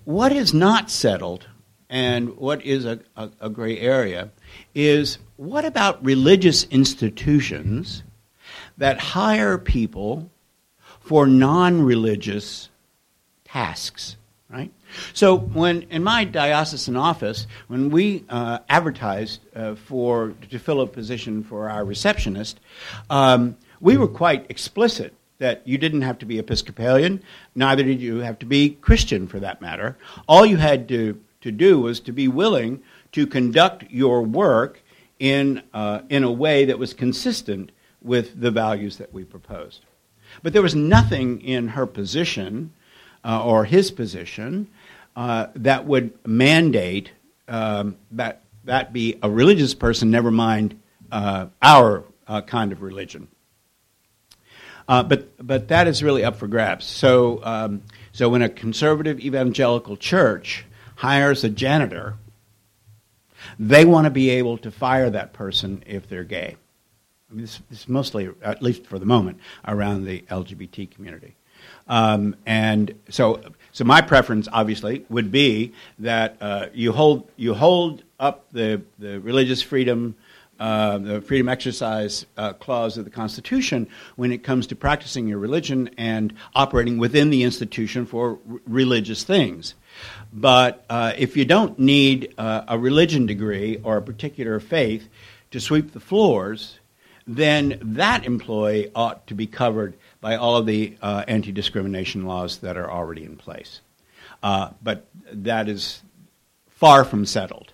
what 0.05 0.33
is 0.33 0.55
not 0.55 0.91
settled, 0.91 1.47
and 1.91 2.37
what 2.37 2.65
is 2.65 2.85
a, 2.85 3.01
a, 3.17 3.31
a 3.41 3.51
gray 3.51 3.79
area, 3.79 4.31
is 4.75 5.19
what 5.37 5.65
about 5.65 6.05
religious 6.05 6.65
institutions? 6.65 8.03
that 8.79 8.99
hire 8.99 9.59
people 9.59 10.31
for 11.01 11.27
non 11.27 11.83
religious 11.83 12.71
tasks, 13.45 14.17
right? 14.49 14.73
So, 15.13 15.37
when 15.37 15.83
in 15.83 16.03
my 16.03 16.25
diocesan 16.25 16.97
office, 16.97 17.47
when 17.67 17.91
we 17.91 18.25
uh, 18.29 18.61
advertised 18.69 19.41
uh, 19.55 19.75
for 19.75 20.35
to 20.51 20.59
fill 20.59 20.81
a 20.81 20.87
position 20.87 21.45
for 21.45 21.69
our 21.69 21.85
receptionist, 21.85 22.61
um, 23.11 23.57
we 23.81 23.97
were 23.97 24.09
quite 24.09 24.47
explicit 24.49 25.15
that 25.38 25.66
you 25.66 25.79
didn't 25.79 26.03
have 26.03 26.18
to 26.18 26.27
be 26.27 26.38
Episcopalian, 26.38 27.22
neither 27.55 27.83
did 27.83 28.01
you 28.01 28.18
have 28.18 28.38
to 28.40 28.46
be 28.46 28.70
Christian 28.70 29.27
for 29.27 29.40
that 29.40 29.61
matter. 29.61 29.96
All 30.27 30.44
you 30.44 30.57
had 30.57 30.88
to, 30.88 31.20
to 31.42 31.53
do 31.53 31.81
was 31.81 32.01
to 32.01 32.12
be 32.12 32.29
willing 32.29 32.83
to 33.12 33.27
conduct 33.27 33.85
your 33.90 34.22
work 34.22 34.83
in, 35.18 35.62
uh, 35.72 36.01
in 36.09 36.24
a 36.24 36.33
way 36.33 36.64
that 36.64 36.79
was 36.79 36.92
consistent 36.92 37.72
with 38.03 38.40
the 38.40 38.51
values 38.51 38.96
that 38.98 39.12
we 39.12 39.24
proposed. 39.24 39.85
But 40.42 40.53
there 40.53 40.62
was 40.62 40.74
nothing 40.74 41.40
in 41.40 41.68
her 41.68 41.87
position 41.87 42.72
uh, 43.24 43.42
or 43.44 43.64
his 43.64 43.90
position 43.90 44.68
uh, 45.16 45.48
that 45.55 45.87
would 45.87 46.16
mandate 46.27 47.12
um, 47.48 47.96
that 48.12 48.42
that 48.64 48.92
be 48.92 49.18
a 49.22 49.31
religious 49.31 49.74
person, 49.74 50.11
never 50.11 50.31
mind 50.31 50.79
uh, 51.11 51.46
our 51.62 52.05
uh, 52.27 52.42
kind 52.42 52.70
of 52.70 52.83
religion. 52.83 53.27
Uh, 54.88 55.03
but 55.03 55.46
but 55.46 55.68
that 55.68 55.87
is 55.87 56.03
really 56.03 56.24
up 56.24 56.37
for 56.37 56.46
grabs. 56.46 56.87
So 56.87 57.40
um, 57.44 57.83
so 58.12 58.29
when 58.29 58.42
a 58.42 58.48
conservative 58.48 59.20
evangelical 59.20 59.96
church 59.96 60.64
hires 60.96 61.44
a 61.44 61.51
janitor, 61.51 62.16
they 63.59 63.85
want 63.85 64.07
to 64.07 64.11
be 64.11 64.31
able 64.31 64.59
to 64.59 64.70
fire 64.70 65.11
that 65.11 65.33
person 65.33 65.85
if 65.87 66.09
they're 66.09 66.24
gay. 66.24 66.57
I 67.31 67.35
mean, 67.35 67.42
this, 67.42 67.61
is 67.70 67.88
mostly, 67.88 68.31
at 68.42 68.62
least 68.62 68.87
for 68.87 68.98
the 68.98 69.07
moment, 69.07 69.38
around 69.66 70.05
the 70.05 70.24
LGBT 70.31 70.90
community. 70.90 71.37
Um, 71.87 72.37
and 72.46 72.94
so, 73.11 73.42
so 73.72 73.85
my 73.85 74.01
preference, 74.01 74.48
obviously, 74.51 75.05
would 75.09 75.31
be 75.31 75.74
that 75.98 76.37
uh, 76.40 76.66
you 76.72 76.92
hold 76.92 77.31
you 77.37 77.55
hold 77.55 78.03
up 78.18 78.46
the 78.53 78.83
the 78.98 79.20
religious 79.20 79.61
freedom, 79.61 80.14
uh, 80.59 80.99
the 80.99 81.21
freedom 81.21 81.49
exercise 81.49 82.27
uh, 82.37 82.53
clause 82.55 82.99
of 82.99 83.05
the 83.05 83.11
Constitution 83.11 83.88
when 84.16 84.33
it 84.33 84.42
comes 84.42 84.66
to 84.66 84.77
practicing 84.77 85.29
your 85.29 85.38
religion 85.38 85.90
and 85.97 86.35
operating 86.55 86.99
within 86.99 87.31
the 87.31 87.44
institution 87.44 88.05
for 88.05 88.38
r- 88.51 88.61
religious 88.66 89.23
things. 89.23 89.75
But 90.33 90.85
uh, 90.90 91.12
if 91.16 91.37
you 91.37 91.44
don't 91.44 91.79
need 91.79 92.35
uh, 92.38 92.62
a 92.68 92.79
religion 92.79 93.27
degree 93.27 93.81
or 93.83 93.97
a 93.97 94.03
particular 94.03 94.59
faith 94.59 95.09
to 95.53 95.61
sweep 95.61 95.92
the 95.92 96.01
floors, 96.01 96.79
then 97.27 97.79
that 97.81 98.25
employee 98.25 98.90
ought 98.94 99.27
to 99.29 99.35
be 99.35 99.47
covered 99.47 99.94
by 100.21 100.37
all 100.37 100.57
of 100.57 100.66
the 100.66 100.97
uh, 101.01 101.25
anti 101.29 101.53
discrimination 101.53 102.27
laws 102.27 102.59
that 102.59 102.77
are 102.77 102.90
already 102.90 103.25
in 103.25 103.37
place. 103.37 103.81
But 104.42 105.07
that 105.33 105.68
is 105.68 106.03
far 106.68 107.05
from 107.05 107.27
settled. 107.27 107.73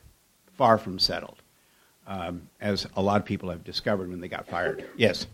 Far 0.57 0.79
from 0.79 1.01
settled, 1.01 1.43
um, 2.07 2.49
as 2.61 2.87
a 2.97 3.03
lot 3.03 3.21
of 3.21 3.27
people 3.27 3.51
have 3.51 3.65
discovered 3.65 4.11
when 4.11 4.21
they 4.21 4.29
got 4.29 4.47
fired. 4.47 4.89
Yes? 4.97 5.27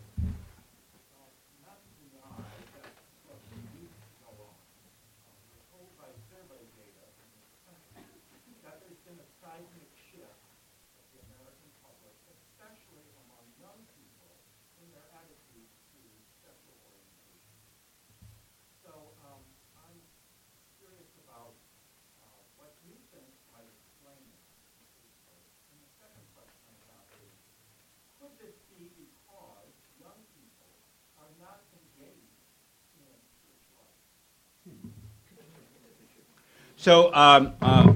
So, 36.81 37.13
um, 37.13 37.53
uh, 37.61 37.93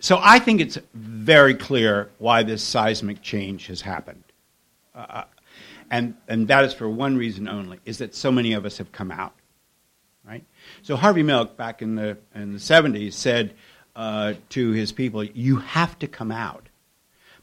so 0.00 0.18
I 0.20 0.40
think 0.40 0.60
it's 0.60 0.78
very 0.94 1.54
clear 1.54 2.10
why 2.18 2.42
this 2.42 2.60
seismic 2.60 3.22
change 3.22 3.68
has 3.68 3.80
happened. 3.80 4.24
Uh, 4.96 5.22
and, 5.88 6.16
and 6.26 6.48
that 6.48 6.64
is 6.64 6.74
for 6.74 6.88
one 6.88 7.16
reason 7.16 7.46
only, 7.46 7.78
is 7.84 7.98
that 7.98 8.16
so 8.16 8.32
many 8.32 8.54
of 8.54 8.66
us 8.66 8.78
have 8.78 8.90
come 8.90 9.12
out. 9.12 9.32
Right? 10.26 10.44
So 10.82 10.96
Harvey 10.96 11.22
Milk, 11.22 11.56
back 11.56 11.80
in 11.80 11.94
the, 11.94 12.18
in 12.34 12.52
the 12.52 12.58
70s, 12.58 13.12
said 13.12 13.54
uh, 13.94 14.34
to 14.48 14.72
his 14.72 14.90
people, 14.90 15.22
you 15.22 15.58
have 15.58 15.96
to 16.00 16.08
come 16.08 16.32
out. 16.32 16.68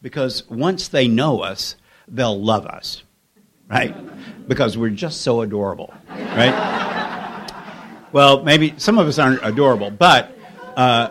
Because 0.02 0.46
once 0.50 0.90
they 0.90 1.08
know 1.08 1.44
us, 1.44 1.78
they'll 2.10 2.44
love 2.44 2.66
us. 2.66 3.04
Right? 3.70 3.96
Because 4.50 4.78
we're 4.78 4.90
just 4.90 5.22
so 5.22 5.40
adorable. 5.40 5.94
Right? 6.10 6.95
Well, 8.16 8.44
maybe 8.44 8.74
some 8.78 8.98
of 8.98 9.10
us 9.10 9.20
aren't 9.20 9.42
adorable, 9.44 9.92
but, 9.92 10.38
uh, 10.78 11.10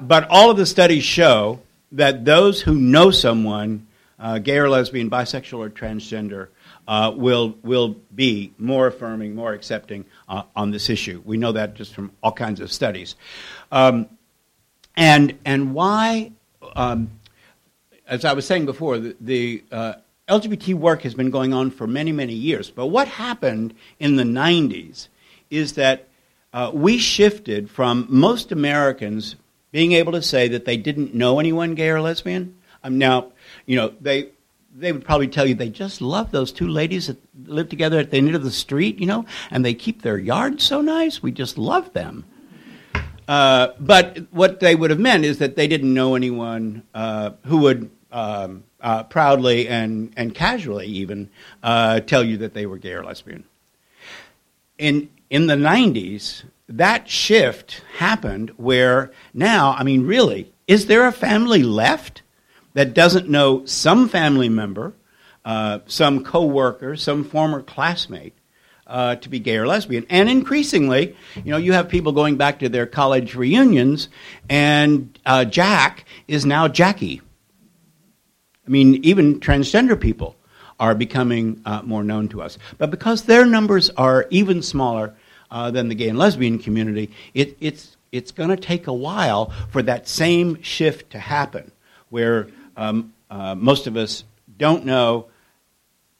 but 0.00 0.28
all 0.30 0.48
of 0.48 0.56
the 0.56 0.64
studies 0.64 1.02
show 1.02 1.58
that 1.90 2.24
those 2.24 2.62
who 2.62 2.76
know 2.76 3.10
someone, 3.10 3.88
uh, 4.20 4.38
gay 4.38 4.56
or 4.58 4.68
lesbian, 4.68 5.10
bisexual 5.10 5.58
or 5.58 5.70
transgender, 5.70 6.46
uh, 6.86 7.12
will, 7.16 7.58
will 7.64 7.96
be 8.14 8.52
more 8.58 8.86
affirming, 8.86 9.34
more 9.34 9.54
accepting 9.54 10.04
uh, 10.28 10.44
on 10.54 10.70
this 10.70 10.88
issue. 10.88 11.20
We 11.24 11.36
know 11.36 11.50
that 11.50 11.74
just 11.74 11.92
from 11.92 12.12
all 12.22 12.30
kinds 12.30 12.60
of 12.60 12.70
studies. 12.70 13.16
Um, 13.72 14.06
and, 14.96 15.36
and 15.44 15.74
why, 15.74 16.30
um, 16.76 17.10
as 18.06 18.24
I 18.24 18.34
was 18.34 18.46
saying 18.46 18.66
before, 18.66 19.00
the, 19.00 19.16
the 19.20 19.64
uh, 19.72 19.94
LGBT 20.28 20.74
work 20.74 21.02
has 21.02 21.14
been 21.14 21.30
going 21.30 21.52
on 21.52 21.72
for 21.72 21.88
many, 21.88 22.12
many 22.12 22.34
years. 22.34 22.70
But 22.70 22.86
what 22.86 23.08
happened 23.08 23.74
in 23.98 24.14
the 24.14 24.22
90s 24.22 25.08
is 25.50 25.72
that 25.72 26.06
uh, 26.56 26.70
we 26.72 26.96
shifted 26.96 27.68
from 27.68 28.06
most 28.08 28.50
Americans 28.50 29.36
being 29.72 29.92
able 29.92 30.12
to 30.12 30.22
say 30.22 30.48
that 30.48 30.64
they 30.64 30.78
didn't 30.78 31.14
know 31.14 31.38
anyone 31.38 31.74
gay 31.74 31.90
or 31.90 32.00
lesbian. 32.00 32.56
Um, 32.82 32.96
now, 32.96 33.32
you 33.66 33.76
know, 33.76 33.92
they, 34.00 34.30
they 34.74 34.90
would 34.90 35.04
probably 35.04 35.28
tell 35.28 35.44
you 35.44 35.54
they 35.54 35.68
just 35.68 36.00
love 36.00 36.30
those 36.30 36.52
two 36.52 36.66
ladies 36.66 37.08
that 37.08 37.18
live 37.44 37.68
together 37.68 37.98
at 37.98 38.10
the 38.10 38.16
end 38.16 38.34
of 38.34 38.42
the 38.42 38.50
street, 38.50 38.98
you 38.98 39.04
know, 39.04 39.26
and 39.50 39.66
they 39.66 39.74
keep 39.74 40.00
their 40.00 40.16
yard 40.16 40.62
so 40.62 40.80
nice. 40.80 41.22
We 41.22 41.30
just 41.30 41.58
love 41.58 41.92
them. 41.92 42.24
Uh, 43.28 43.72
but 43.78 44.20
what 44.30 44.60
they 44.60 44.74
would 44.74 44.88
have 44.88 44.98
meant 44.98 45.26
is 45.26 45.36
that 45.40 45.56
they 45.56 45.68
didn't 45.68 45.92
know 45.92 46.14
anyone 46.14 46.84
uh, 46.94 47.32
who 47.44 47.58
would 47.58 47.90
um, 48.10 48.64
uh, 48.80 49.02
proudly 49.02 49.68
and, 49.68 50.10
and 50.16 50.34
casually 50.34 50.86
even 50.86 51.28
uh, 51.62 52.00
tell 52.00 52.24
you 52.24 52.38
that 52.38 52.54
they 52.54 52.64
were 52.64 52.78
gay 52.78 52.92
or 52.92 53.04
lesbian. 53.04 53.44
In, 54.78 55.10
in 55.30 55.46
the 55.46 55.54
90s, 55.54 56.44
that 56.68 57.08
shift 57.08 57.82
happened 57.98 58.50
where 58.56 59.12
now, 59.32 59.74
I 59.78 59.84
mean, 59.84 60.06
really, 60.06 60.52
is 60.66 60.86
there 60.86 61.06
a 61.06 61.12
family 61.12 61.62
left 61.62 62.22
that 62.74 62.94
doesn't 62.94 63.28
know 63.28 63.64
some 63.64 64.08
family 64.08 64.48
member, 64.48 64.94
uh, 65.44 65.78
some 65.86 66.24
coworker, 66.24 66.96
some 66.96 67.24
former 67.24 67.62
classmate 67.62 68.34
uh, 68.86 69.16
to 69.16 69.28
be 69.28 69.38
gay 69.38 69.56
or 69.56 69.66
lesbian. 69.66 70.06
And 70.10 70.28
increasingly, 70.28 71.16
you 71.36 71.50
know, 71.50 71.56
you 71.56 71.72
have 71.72 71.88
people 71.88 72.12
going 72.12 72.36
back 72.36 72.58
to 72.60 72.68
their 72.68 72.86
college 72.86 73.34
reunions, 73.34 74.08
and 74.48 75.18
uh, 75.24 75.44
Jack 75.44 76.04
is 76.28 76.44
now 76.46 76.68
Jackie. 76.68 77.22
I 78.66 78.70
mean, 78.70 78.96
even 79.04 79.40
transgender 79.40 79.98
people 79.98 80.36
are 80.78 80.94
becoming 80.94 81.60
uh, 81.64 81.82
more 81.82 82.04
known 82.04 82.28
to 82.28 82.42
us. 82.42 82.58
But 82.78 82.90
because 82.90 83.22
their 83.22 83.46
numbers 83.46 83.90
are 83.90 84.26
even 84.30 84.62
smaller 84.62 85.14
uh, 85.50 85.70
than 85.70 85.88
the 85.88 85.94
gay 85.94 86.08
and 86.08 86.18
lesbian 86.18 86.58
community, 86.58 87.10
it, 87.34 87.56
it's, 87.60 87.96
it's 88.12 88.32
going 88.32 88.50
to 88.50 88.56
take 88.56 88.86
a 88.86 88.92
while 88.92 89.52
for 89.70 89.82
that 89.82 90.08
same 90.08 90.62
shift 90.62 91.10
to 91.12 91.18
happen, 91.18 91.72
where 92.10 92.48
um, 92.76 93.12
uh, 93.30 93.54
most 93.54 93.86
of 93.86 93.96
us 93.96 94.24
don't 94.58 94.84
know 94.84 95.26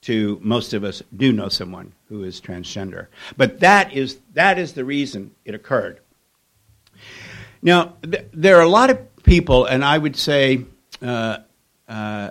to 0.03 0.39
most 0.43 0.73
of 0.73 0.85
us 0.85 1.03
do 1.17 1.33
know 1.33 1.49
someone 1.49 1.93
who 2.09 2.23
is 2.23 2.41
transgender. 2.41 3.09
But 3.37 3.61
that 3.61 3.93
is, 3.93 4.19
that 4.35 4.59
is 4.59 4.73
the 4.73 4.85
reason 4.85 5.35
it 5.45 5.55
occurred. 5.55 6.01
Now, 7.61 7.95
th- 8.03 8.27
there 8.33 8.57
are 8.57 8.63
a 8.63 8.69
lot 8.69 8.91
of 8.91 9.23
people, 9.25 9.65
and 9.65 9.85
I 9.85 9.99
would 9.99 10.17
say, 10.17 10.65
uh, 11.03 11.39
uh, 11.89 12.31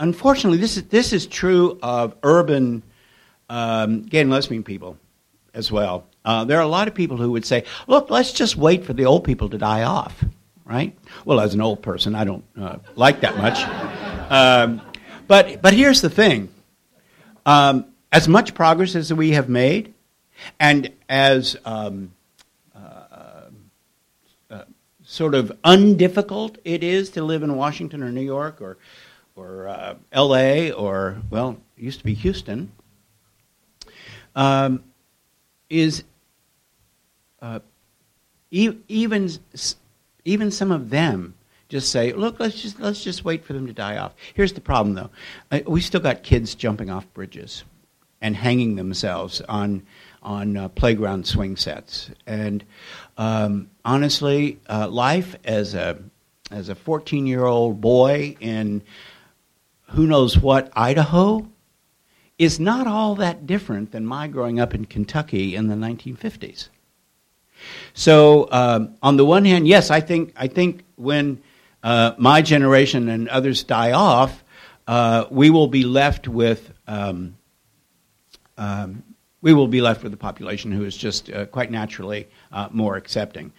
unfortunately, 0.00 0.58
this 0.58 0.76
is, 0.76 0.82
this 0.84 1.12
is 1.12 1.26
true 1.26 1.78
of 1.82 2.16
urban 2.24 2.82
um, 3.48 4.02
gay 4.02 4.22
and 4.22 4.30
lesbian 4.30 4.64
people 4.64 4.98
as 5.54 5.70
well. 5.70 6.06
Uh, 6.24 6.44
there 6.44 6.58
are 6.58 6.62
a 6.62 6.68
lot 6.68 6.88
of 6.88 6.94
people 6.94 7.16
who 7.16 7.30
would 7.30 7.46
say, 7.46 7.64
look, 7.86 8.10
let's 8.10 8.32
just 8.32 8.56
wait 8.56 8.84
for 8.84 8.92
the 8.92 9.06
old 9.06 9.22
people 9.22 9.48
to 9.48 9.58
die 9.58 9.84
off 9.84 10.24
right? 10.70 10.96
Well, 11.24 11.40
as 11.40 11.52
an 11.52 11.60
old 11.60 11.82
person, 11.82 12.14
I 12.14 12.24
don't 12.24 12.44
uh, 12.58 12.78
like 12.94 13.20
that 13.20 13.36
much. 13.36 13.60
Um, 14.30 14.80
but, 15.26 15.60
but 15.60 15.74
here's 15.74 16.02
the 16.02 16.08
thing 16.08 16.50
um, 17.44 17.86
as 18.12 18.28
much 18.28 18.54
progress 18.54 18.94
as 18.94 19.12
we 19.12 19.32
have 19.32 19.48
made, 19.48 19.92
and 20.60 20.92
as 21.08 21.56
um, 21.64 22.12
uh, 22.72 23.48
uh, 24.50 24.62
sort 25.02 25.34
of 25.34 25.50
undifficult 25.64 26.58
it 26.64 26.84
is 26.84 27.10
to 27.10 27.24
live 27.24 27.42
in 27.42 27.56
Washington 27.56 28.04
or 28.04 28.12
New 28.12 28.20
York 28.20 28.60
or, 28.60 28.78
or 29.36 29.68
uh, 29.68 29.94
LA 30.14 30.70
or, 30.70 31.18
well, 31.30 31.56
it 31.76 31.82
used 31.82 31.98
to 31.98 32.04
be 32.04 32.14
Houston, 32.14 32.70
um, 34.34 34.84
is 35.68 36.04
uh, 37.40 37.60
e- 38.50 38.76
even 38.88 39.30
even 40.24 40.50
some 40.50 40.70
of 40.70 40.90
them 40.90 41.34
just 41.68 41.90
say, 41.90 42.12
"Look, 42.12 42.40
let's 42.40 42.60
just 42.60 42.80
let's 42.80 43.02
just 43.02 43.24
wait 43.24 43.44
for 43.44 43.52
them 43.52 43.66
to 43.66 43.72
die 43.72 43.96
off." 43.96 44.14
Here's 44.34 44.52
the 44.52 44.60
problem, 44.60 44.94
though: 44.94 45.10
uh, 45.50 45.60
we 45.66 45.80
still 45.80 46.00
got 46.00 46.22
kids 46.22 46.54
jumping 46.54 46.90
off 46.90 47.12
bridges 47.14 47.64
and 48.20 48.36
hanging 48.36 48.76
themselves 48.76 49.40
on 49.42 49.82
on 50.22 50.56
uh, 50.56 50.68
playground 50.68 51.26
swing 51.26 51.56
sets. 51.56 52.10
And 52.26 52.64
um, 53.16 53.70
honestly, 53.84 54.58
uh, 54.68 54.88
life 54.88 55.36
as 55.44 55.74
a 55.74 55.98
as 56.50 56.68
a 56.68 56.74
14 56.74 57.26
year 57.26 57.44
old 57.44 57.80
boy 57.80 58.36
in 58.40 58.82
who 59.90 60.06
knows 60.06 60.38
what 60.38 60.72
Idaho 60.74 61.48
is 62.38 62.58
not 62.58 62.86
all 62.86 63.16
that 63.16 63.46
different 63.46 63.92
than 63.92 64.06
my 64.06 64.28
growing 64.28 64.58
up 64.60 64.74
in 64.74 64.84
Kentucky 64.86 65.54
in 65.54 65.68
the 65.68 65.74
1950s. 65.74 66.68
So 67.92 68.48
um, 68.50 68.94
on 69.02 69.16
the 69.16 69.24
one 69.24 69.44
hand, 69.44 69.68
yes, 69.68 69.90
I 69.90 70.00
think 70.00 70.32
I 70.36 70.46
think 70.46 70.84
when 70.96 71.42
uh, 71.82 72.12
my 72.16 72.40
generation 72.40 73.08
and 73.08 73.28
others 73.28 73.62
die 73.62 73.92
off, 73.92 74.42
uh, 74.86 75.26
we 75.30 75.50
will 75.50 75.68
be 75.68 75.84
left 75.84 76.28
with 76.28 76.72
um, 76.86 77.36
um, 78.56 79.02
we 79.42 79.52
will 79.52 79.68
be 79.68 79.80
left 79.80 80.02
with 80.02 80.12
a 80.14 80.18
population 80.18 80.72
who 80.72 80.84
is 80.84 80.96
just 80.96 81.30
uh, 81.30 81.46
quite 81.46 81.70
naturally 81.70 82.28
uh, 82.52 82.68
more 82.70 82.96
accepting. 82.96 83.52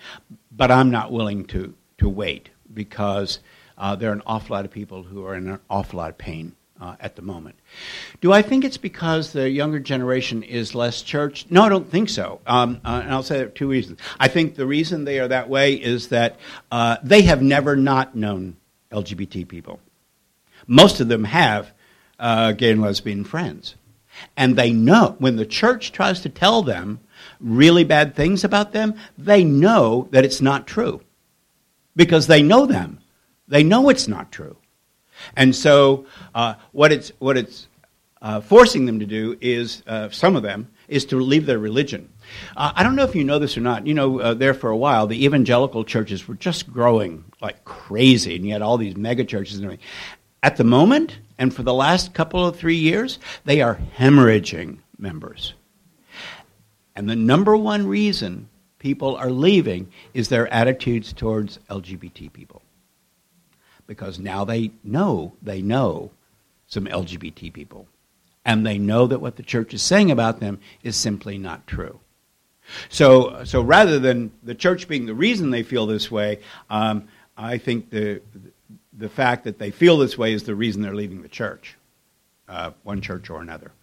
But 0.51 0.71
I'm 0.71 0.89
not 0.89 1.11
willing 1.11 1.45
to 1.45 1.73
to 1.99 2.09
wait 2.09 2.49
because 2.73 3.39
uh, 3.81 3.95
there 3.95 4.11
are 4.11 4.13
an 4.13 4.21
awful 4.27 4.55
lot 4.55 4.63
of 4.63 4.71
people 4.71 5.01
who 5.01 5.25
are 5.25 5.35
in 5.35 5.49
an 5.49 5.59
awful 5.67 5.97
lot 5.97 6.11
of 6.11 6.17
pain 6.17 6.55
uh, 6.79 6.95
at 6.99 7.15
the 7.15 7.21
moment. 7.23 7.55
Do 8.21 8.31
I 8.31 8.43
think 8.43 8.63
it's 8.63 8.77
because 8.77 9.33
the 9.33 9.49
younger 9.49 9.79
generation 9.79 10.43
is 10.43 10.75
less 10.75 11.01
church? 11.01 11.47
No, 11.49 11.63
I 11.63 11.69
don't 11.69 11.89
think 11.89 12.07
so. 12.07 12.41
Um, 12.45 12.79
uh, 12.85 13.01
and 13.03 13.11
I'll 13.11 13.23
say 13.23 13.37
there 13.37 13.47
are 13.47 13.49
two 13.49 13.67
reasons. 13.67 13.99
I 14.19 14.27
think 14.27 14.53
the 14.53 14.67
reason 14.67 15.03
they 15.03 15.19
are 15.19 15.27
that 15.27 15.49
way 15.49 15.73
is 15.73 16.09
that 16.09 16.39
uh, 16.71 16.97
they 17.01 17.23
have 17.23 17.41
never 17.41 17.75
not 17.75 18.15
known 18.15 18.55
LGBT 18.91 19.47
people. 19.47 19.79
Most 20.67 20.99
of 20.99 21.07
them 21.07 21.23
have 21.23 21.73
uh, 22.19 22.51
gay 22.51 22.71
and 22.71 22.81
lesbian 22.81 23.23
friends. 23.23 23.75
And 24.37 24.55
they 24.55 24.71
know 24.71 25.15
when 25.17 25.37
the 25.37 25.45
church 25.45 25.91
tries 25.91 26.21
to 26.21 26.29
tell 26.29 26.61
them 26.61 26.99
really 27.39 27.83
bad 27.83 28.15
things 28.15 28.43
about 28.43 28.73
them, 28.73 28.93
they 29.17 29.43
know 29.43 30.07
that 30.11 30.23
it's 30.23 30.41
not 30.41 30.67
true. 30.67 31.01
Because 31.95 32.27
they 32.27 32.43
know 32.43 32.67
them. 32.67 33.00
They 33.51 33.63
know 33.63 33.89
it's 33.89 34.07
not 34.07 34.31
true. 34.31 34.55
And 35.35 35.53
so, 35.53 36.05
uh, 36.33 36.53
what 36.71 36.93
it's, 36.93 37.11
what 37.19 37.37
it's 37.37 37.67
uh, 38.21 38.39
forcing 38.39 38.85
them 38.85 38.99
to 38.99 39.05
do 39.05 39.37
is, 39.41 39.83
uh, 39.85 40.09
some 40.09 40.37
of 40.37 40.41
them, 40.41 40.69
is 40.87 41.03
to 41.07 41.17
leave 41.17 41.45
their 41.45 41.59
religion. 41.59 42.07
Uh, 42.55 42.71
I 42.73 42.81
don't 42.81 42.95
know 42.95 43.03
if 43.03 43.13
you 43.13 43.25
know 43.25 43.39
this 43.39 43.57
or 43.57 43.61
not. 43.61 43.85
You 43.85 43.93
know, 43.93 44.21
uh, 44.21 44.33
there 44.35 44.53
for 44.53 44.69
a 44.69 44.77
while, 44.77 45.05
the 45.05 45.25
evangelical 45.25 45.83
churches 45.83 46.29
were 46.29 46.35
just 46.35 46.71
growing 46.71 47.25
like 47.41 47.65
crazy, 47.65 48.37
and 48.37 48.45
you 48.45 48.53
had 48.53 48.61
all 48.61 48.77
these 48.77 48.95
mega 48.95 49.25
churches 49.25 49.57
and 49.57 49.65
everything. 49.65 49.85
At 50.41 50.55
the 50.55 50.63
moment, 50.63 51.19
and 51.37 51.53
for 51.53 51.63
the 51.63 51.73
last 51.73 52.13
couple 52.13 52.47
of 52.47 52.55
three 52.55 52.77
years, 52.77 53.19
they 53.43 53.61
are 53.61 53.79
hemorrhaging 53.97 54.77
members. 54.97 55.55
And 56.95 57.09
the 57.09 57.17
number 57.17 57.57
one 57.57 57.85
reason 57.85 58.47
people 58.79 59.17
are 59.17 59.29
leaving 59.29 59.91
is 60.13 60.29
their 60.29 60.51
attitudes 60.53 61.11
towards 61.11 61.59
LGBT 61.69 62.31
people 62.31 62.60
because 63.91 64.19
now 64.19 64.45
they 64.45 64.71
know, 64.85 65.33
they 65.41 65.61
know 65.61 66.11
some 66.65 66.85
LGBT 66.85 67.51
people. 67.51 67.89
And 68.45 68.65
they 68.65 68.77
know 68.77 69.05
that 69.05 69.19
what 69.19 69.35
the 69.35 69.43
church 69.43 69.73
is 69.73 69.81
saying 69.81 70.09
about 70.09 70.39
them 70.39 70.61
is 70.81 70.95
simply 70.95 71.37
not 71.37 71.67
true. 71.67 71.99
So, 72.87 73.43
so 73.43 73.61
rather 73.61 73.99
than 73.99 74.31
the 74.43 74.55
church 74.55 74.87
being 74.87 75.07
the 75.07 75.13
reason 75.13 75.49
they 75.49 75.63
feel 75.63 75.87
this 75.87 76.09
way, 76.09 76.39
um, 76.69 77.09
I 77.35 77.57
think 77.57 77.89
the, 77.89 78.21
the 78.93 79.09
fact 79.09 79.43
that 79.43 79.59
they 79.59 79.71
feel 79.71 79.97
this 79.97 80.17
way 80.17 80.31
is 80.31 80.43
the 80.43 80.55
reason 80.55 80.81
they're 80.81 80.95
leaving 80.95 81.21
the 81.21 81.27
church, 81.27 81.75
uh, 82.47 82.71
one 82.83 83.01
church 83.01 83.29
or 83.29 83.41
another. 83.41 83.73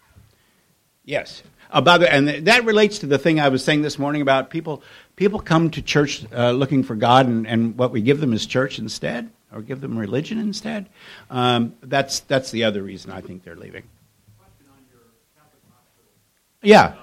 Yes. 1.04 1.42
About 1.70 2.02
and 2.02 2.28
that 2.46 2.64
relates 2.64 3.00
to 3.00 3.06
the 3.06 3.18
thing 3.18 3.40
I 3.40 3.50
was 3.50 3.62
saying 3.62 3.82
this 3.82 3.98
morning 3.98 4.22
about 4.22 4.48
people. 4.48 4.82
People 5.16 5.38
come 5.38 5.70
to 5.72 5.82
church 5.82 6.24
uh, 6.34 6.52
looking 6.52 6.82
for 6.82 6.94
God, 6.94 7.26
and, 7.26 7.46
and 7.46 7.76
what 7.76 7.92
we 7.92 8.00
give 8.00 8.20
them 8.20 8.32
is 8.32 8.46
church 8.46 8.78
instead, 8.78 9.30
or 9.52 9.62
give 9.62 9.80
them 9.80 9.98
religion 9.98 10.38
instead. 10.38 10.88
Um, 11.30 11.74
that's 11.82 12.20
that's 12.20 12.50
the 12.50 12.64
other 12.64 12.82
reason 12.82 13.10
I 13.10 13.20
think 13.20 13.44
they're 13.44 13.56
leaving. 13.56 13.84
Yeah. 16.62 16.94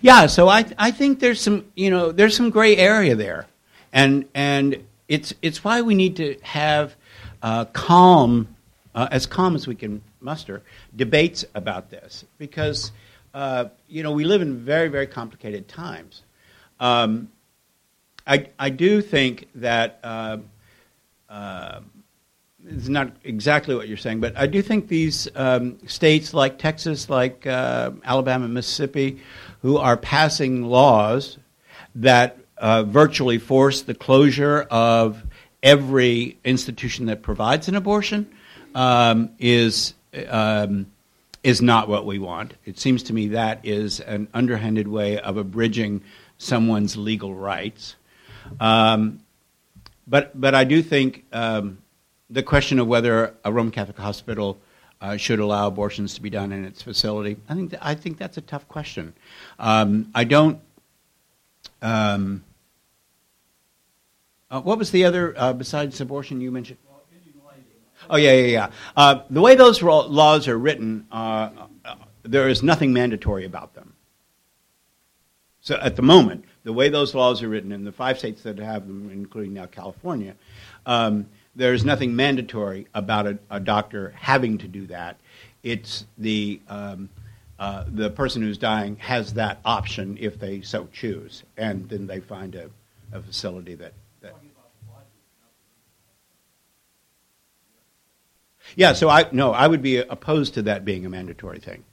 Yeah, 0.00 0.26
so 0.26 0.48
I 0.48 0.64
I 0.78 0.90
think 0.90 1.20
there's 1.20 1.40
some 1.40 1.64
you 1.74 1.90
know 1.90 2.12
there's 2.12 2.36
some 2.36 2.50
gray 2.50 2.76
area 2.76 3.14
there, 3.14 3.46
and 3.92 4.26
and 4.34 4.84
it's 5.08 5.34
it's 5.42 5.64
why 5.64 5.82
we 5.82 5.94
need 5.94 6.16
to 6.16 6.36
have 6.42 6.94
uh, 7.42 7.64
calm, 7.66 8.48
uh, 8.94 9.08
as 9.10 9.26
calm 9.26 9.54
as 9.54 9.66
we 9.66 9.74
can 9.74 10.02
muster, 10.20 10.62
debates 10.94 11.44
about 11.54 11.90
this 11.90 12.24
because 12.38 12.92
uh, 13.34 13.66
you 13.88 14.02
know 14.02 14.12
we 14.12 14.24
live 14.24 14.42
in 14.42 14.58
very 14.58 14.88
very 14.88 15.06
complicated 15.06 15.68
times. 15.68 16.22
Um, 16.80 17.30
I 18.26 18.48
I 18.58 18.70
do 18.70 19.00
think 19.02 19.48
that. 19.56 19.98
Uh, 20.02 20.38
uh, 21.28 21.80
it's 22.68 22.88
not 22.88 23.12
exactly 23.24 23.74
what 23.74 23.88
you're 23.88 23.96
saying, 23.96 24.20
but 24.20 24.36
I 24.36 24.46
do 24.46 24.60
think 24.60 24.88
these 24.88 25.28
um, 25.36 25.78
states 25.86 26.34
like 26.34 26.58
Texas, 26.58 27.08
like 27.08 27.46
uh, 27.46 27.92
Alabama, 28.04 28.48
Mississippi, 28.48 29.20
who 29.66 29.78
are 29.78 29.96
passing 29.96 30.62
laws 30.62 31.38
that 31.96 32.38
uh, 32.56 32.84
virtually 32.84 33.36
force 33.36 33.82
the 33.82 33.94
closure 33.94 34.60
of 34.70 35.20
every 35.60 36.38
institution 36.44 37.06
that 37.06 37.20
provides 37.20 37.66
an 37.66 37.74
abortion 37.74 38.32
um, 38.76 39.28
is 39.40 39.94
um, 40.28 40.86
is 41.42 41.60
not 41.60 41.88
what 41.88 42.06
we 42.06 42.20
want. 42.20 42.54
It 42.64 42.78
seems 42.78 43.02
to 43.02 43.12
me 43.12 43.26
that 43.30 43.66
is 43.66 43.98
an 43.98 44.28
underhanded 44.32 44.86
way 44.86 45.18
of 45.18 45.36
abridging 45.36 46.04
someone's 46.38 46.96
legal 46.96 47.34
rights. 47.34 47.96
Um, 48.60 49.18
but 50.06 50.40
but 50.40 50.54
I 50.54 50.62
do 50.62 50.80
think 50.80 51.24
um, 51.32 51.78
the 52.30 52.44
question 52.44 52.78
of 52.78 52.86
whether 52.86 53.34
a 53.44 53.52
Roman 53.52 53.72
Catholic 53.72 53.98
hospital 53.98 54.60
uh, 55.00 55.16
should 55.16 55.38
allow 55.38 55.66
abortions 55.66 56.14
to 56.14 56.22
be 56.22 56.30
done 56.30 56.52
in 56.52 56.64
its 56.64 56.82
facility? 56.82 57.36
I 57.48 57.54
think 57.54 57.70
th- 57.70 57.82
I 57.84 57.94
think 57.94 58.18
that's 58.18 58.36
a 58.36 58.40
tough 58.40 58.66
question. 58.68 59.14
Um, 59.58 60.10
I 60.14 60.24
don't. 60.24 60.60
Um, 61.82 62.44
uh, 64.50 64.60
what 64.60 64.78
was 64.78 64.90
the 64.90 65.04
other 65.04 65.34
uh, 65.36 65.52
besides 65.52 66.00
abortion 66.00 66.40
you 66.40 66.50
mentioned? 66.50 66.78
Oh 68.08 68.16
yeah, 68.16 68.32
yeah, 68.32 68.46
yeah. 68.46 68.70
Uh, 68.96 69.22
the 69.30 69.40
way 69.40 69.54
those 69.56 69.82
laws 69.82 70.46
are 70.48 70.58
written, 70.58 71.06
uh, 71.10 71.50
uh, 71.84 71.96
there 72.22 72.48
is 72.48 72.62
nothing 72.62 72.92
mandatory 72.92 73.44
about 73.44 73.74
them. 73.74 73.94
So 75.60 75.76
at 75.80 75.96
the 75.96 76.02
moment, 76.02 76.44
the 76.62 76.72
way 76.72 76.88
those 76.88 77.14
laws 77.14 77.42
are 77.42 77.48
written 77.48 77.72
in 77.72 77.84
the 77.84 77.90
five 77.90 78.18
states 78.18 78.42
that 78.42 78.58
have 78.58 78.86
them, 78.86 79.10
including 79.12 79.54
now 79.54 79.66
California, 79.66 80.36
um, 80.84 81.26
there's 81.56 81.84
nothing 81.84 82.14
mandatory 82.14 82.86
about 82.94 83.26
a, 83.26 83.38
a, 83.50 83.58
doctor 83.58 84.14
having 84.16 84.58
to 84.58 84.68
do 84.68 84.86
that. 84.86 85.18
It's 85.62 86.04
the 86.18 86.60
um, 86.68 87.08
uh, 87.58 87.84
the 87.88 88.10
person 88.10 88.42
who's 88.42 88.58
dying 88.58 88.96
has 88.96 89.34
that 89.34 89.58
option 89.64 90.18
if 90.20 90.38
they 90.38 90.60
so 90.60 90.88
choose, 90.92 91.42
and 91.56 91.88
then 91.88 92.06
they 92.06 92.20
find 92.20 92.54
a, 92.54 92.70
a 93.12 93.22
facility 93.22 93.74
that, 93.74 93.94
that. 94.20 94.34
Yeah, 98.74 98.92
so 98.92 99.08
I 99.08 99.26
no, 99.32 99.52
I 99.52 99.66
would 99.66 99.82
be 99.82 99.96
opposed 99.96 100.54
to 100.54 100.62
that 100.62 100.84
being 100.84 101.06
a 101.06 101.08
mandatory 101.08 101.58
thing. 101.58 101.84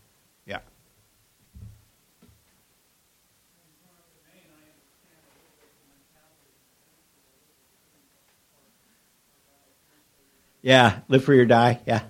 Yeah, 10.64 11.02
live 11.10 11.26
free 11.26 11.40
or 11.40 11.46
die. 11.46 11.82
Yeah. 11.86 12.04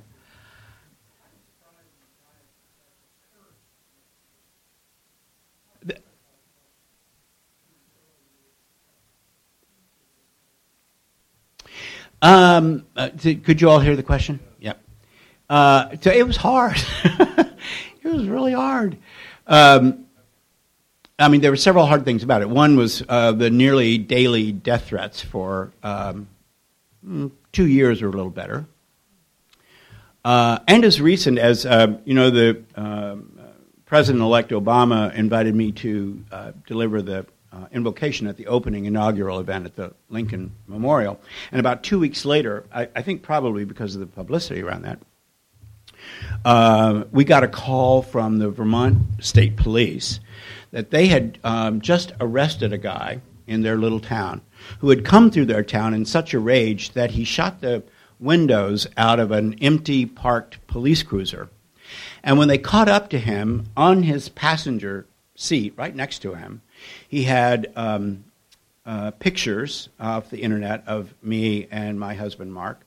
Um, 12.22 12.86
uh, 12.96 13.10
could 13.20 13.60
you 13.60 13.70
all 13.70 13.80
hear 13.80 13.98
the 13.98 14.04
question? 14.04 14.40
Yep. 14.62 14.82
Uh, 15.50 15.98
it 16.04 16.26
was 16.26 16.38
hard. 16.38 16.78
it 17.04 18.06
was 18.06 18.28
really 18.28 18.54
hard. 18.54 18.98
Um, 19.46 20.06
I 21.20 21.28
mean, 21.28 21.42
there 21.42 21.52
were 21.52 21.58
several 21.58 21.86
hard 21.86 22.06
things 22.06 22.24
about 22.24 22.42
it. 22.42 22.50
One 22.50 22.78
was 22.78 23.04
uh, 23.10 23.34
the 23.34 23.50
nearly 23.50 23.98
daily 23.98 24.54
death 24.54 24.88
threats 24.88 25.22
for 25.22 25.74
um, 25.84 26.28
mm, 27.06 27.32
two 27.54 27.68
years 27.68 28.02
or 28.02 28.08
a 28.08 28.12
little 28.12 28.30
better. 28.30 28.66
Uh, 30.26 30.60
and 30.68 30.84
as 30.84 31.00
recent 31.00 31.38
as, 31.38 31.66
uh, 31.66 31.98
you 32.06 32.14
know, 32.14 32.30
the 32.30 32.64
um, 32.76 33.40
President-elect 33.86 34.52
Obama 34.52 35.14
invited 35.14 35.54
me 35.54 35.72
to 35.72 36.24
uh, 36.32 36.52
deliver 36.66 37.02
the 37.02 37.26
uh, 37.52 37.68
invocation 37.72 38.26
at 38.26 38.38
the 38.38 38.48
opening 38.48 38.86
inaugural 38.86 39.40
event 39.40 39.66
at 39.66 39.76
the 39.76 39.94
Lincoln 40.10 40.52
Memorial. 40.66 41.20
And 41.52 41.60
about 41.60 41.84
two 41.84 42.00
weeks 42.00 42.26
later, 42.26 42.66
I, 42.74 42.90
I 42.96 43.02
think 43.04 43.22
probably 43.22 43.66
because 43.66 43.94
of 43.94 44.00
the 44.00 44.08
publicity 44.08 44.64
around 44.64 44.84
that, 44.84 45.00
uh, 46.44 47.04
we 47.12 47.24
got 47.24 47.44
a 47.44 47.48
call 47.48 48.02
from 48.02 48.40
the 48.40 48.50
Vermont 48.50 48.98
State 49.20 49.56
Police 49.58 50.20
that 50.72 50.90
they 50.90 51.08
had 51.08 51.38
um, 51.44 51.82
just 51.82 52.14
arrested 52.20 52.74
a 52.74 52.78
guy 52.78 53.22
in 53.48 53.62
their 53.62 53.78
little 53.78 54.00
town 54.00 54.42
who 54.80 54.90
had 54.90 55.06
come 55.06 55.30
through 55.30 55.46
their 55.46 55.64
town 55.64 55.94
in 55.94 56.06
such 56.06 56.34
a 56.34 56.40
rage 56.40 56.92
that 56.92 57.12
he 57.12 57.24
shot 57.24 57.62
the 57.62 57.84
windows 58.20 58.88
out 58.98 59.20
of 59.20 59.32
an 59.32 59.56
empty 59.62 60.06
parked 60.06 60.66
police 60.68 61.04
cruiser. 61.04 61.50
And 62.24 62.38
when 62.38 62.48
they 62.48 62.58
caught 62.58 62.88
up 62.88 63.10
to 63.10 63.20
him 63.20 63.66
on 63.76 64.04
his 64.04 64.30
passenger 64.30 65.06
seat, 65.36 65.74
right 65.76 65.96
next 65.96 66.20
to 66.20 66.34
him, 66.34 66.62
he 67.08 67.24
had 67.24 67.72
um, 67.76 68.24
uh, 68.86 69.12
pictures 69.12 69.90
off 70.00 70.30
the 70.30 70.42
internet 70.42 70.84
of 70.88 71.14
me 71.22 71.68
and 71.70 72.00
my 72.00 72.14
husband 72.14 72.54
Mark. 72.54 72.86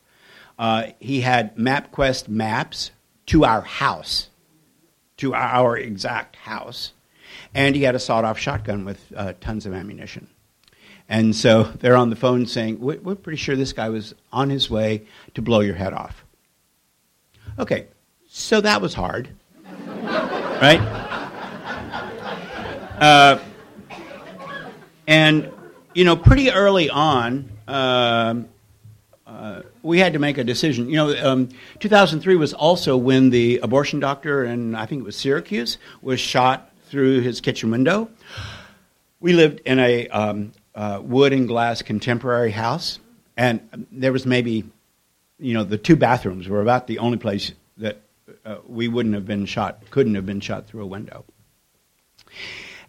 Uh, 0.59 0.89
he 0.99 1.21
had 1.21 1.57
MapQuest 1.57 2.29
maps 2.29 2.91
to 3.27 3.45
our 3.45 3.61
house, 3.61 4.29
to 5.19 5.35
our 5.35 5.77
exact 5.77 6.37
house, 6.37 6.93
and 7.55 7.75
he 7.75 7.83
had 7.83 7.95
a 7.95 7.99
sawed-off 7.99 8.39
shotgun 8.39 8.85
with 8.85 9.13
uh, 9.15 9.35
tons 9.41 9.67
of 9.67 9.75
ammunition. 9.75 10.29
And 11.09 11.37
so 11.37 11.63
they're 11.65 11.97
on 11.97 12.11
the 12.11 12.17
phone 12.17 12.47
saying, 12.47 12.81
We're 12.81 13.15
pretty 13.15 13.37
sure 13.37 13.57
this 13.57 13.73
guy 13.73 13.89
was 13.89 14.15
on 14.33 14.51
his 14.51 14.69
way 14.69 15.03
to 15.35 15.43
blow 15.43 15.61
your 15.61 15.77
head 15.77 15.93
off. 15.93 16.25
Okay, 17.59 17.87
so 18.29 18.61
that 18.61 18.83
was 18.83 18.95
hard. 18.95 19.29
right? 20.03 20.81
Uh, 22.99 23.39
and, 25.07 25.53
you 25.95 26.05
know, 26.05 26.17
pretty 26.17 26.51
early 26.51 26.91
on, 26.91 27.51
um, 27.69 28.49
uh, 29.27 29.63
we 29.83 29.99
had 29.99 30.13
to 30.15 30.19
make 30.19 30.39
a 30.39 30.45
decision. 30.45 30.89
You 30.89 30.97
know, 30.97 31.33
um, 31.33 31.49
2003 31.81 32.37
was 32.37 32.53
also 32.53 32.97
when 32.97 33.31
the 33.31 33.59
abortion 33.63 34.01
doctor 34.01 34.45
and 34.45 34.77
I 34.77 34.87
think 34.87 35.01
it 35.01 35.05
was 35.05 35.17
Syracuse, 35.17 35.79
was 36.03 36.21
shot 36.21 36.73
through 36.89 37.21
his 37.21 37.41
kitchen 37.41 37.71
window. 37.71 38.09
We 39.21 39.33
lived 39.33 39.61
in 39.65 39.79
a 39.79 40.09
um, 40.09 40.53
uh, 40.77 41.01
wood 41.03 41.33
and 41.33 41.49
glass 41.49 41.83
contemporary 41.83 42.53
house, 42.53 43.01
and 43.37 43.87
there 43.91 44.13
was 44.13 44.27
maybe, 44.27 44.65
you 45.39 45.55
know, 45.55 45.65
the 45.65 45.79
two 45.79 45.97
bathrooms 45.97 46.49
were 46.49 46.61
about 46.61 46.87
the 46.87 46.99
only 46.99 47.19
place 47.19 47.53
that 47.79 48.03
uh, 48.45 48.59
we 48.67 48.87
wouldn't 48.87 49.15
have 49.15 49.27
been 49.27 49.47
shot, 49.47 49.83
couldn't 49.91 50.15
have 50.15 50.27
been 50.27 50.41
shot 50.41 50.67
through 50.67 50.83
a 50.83 50.87
window. 50.87 51.25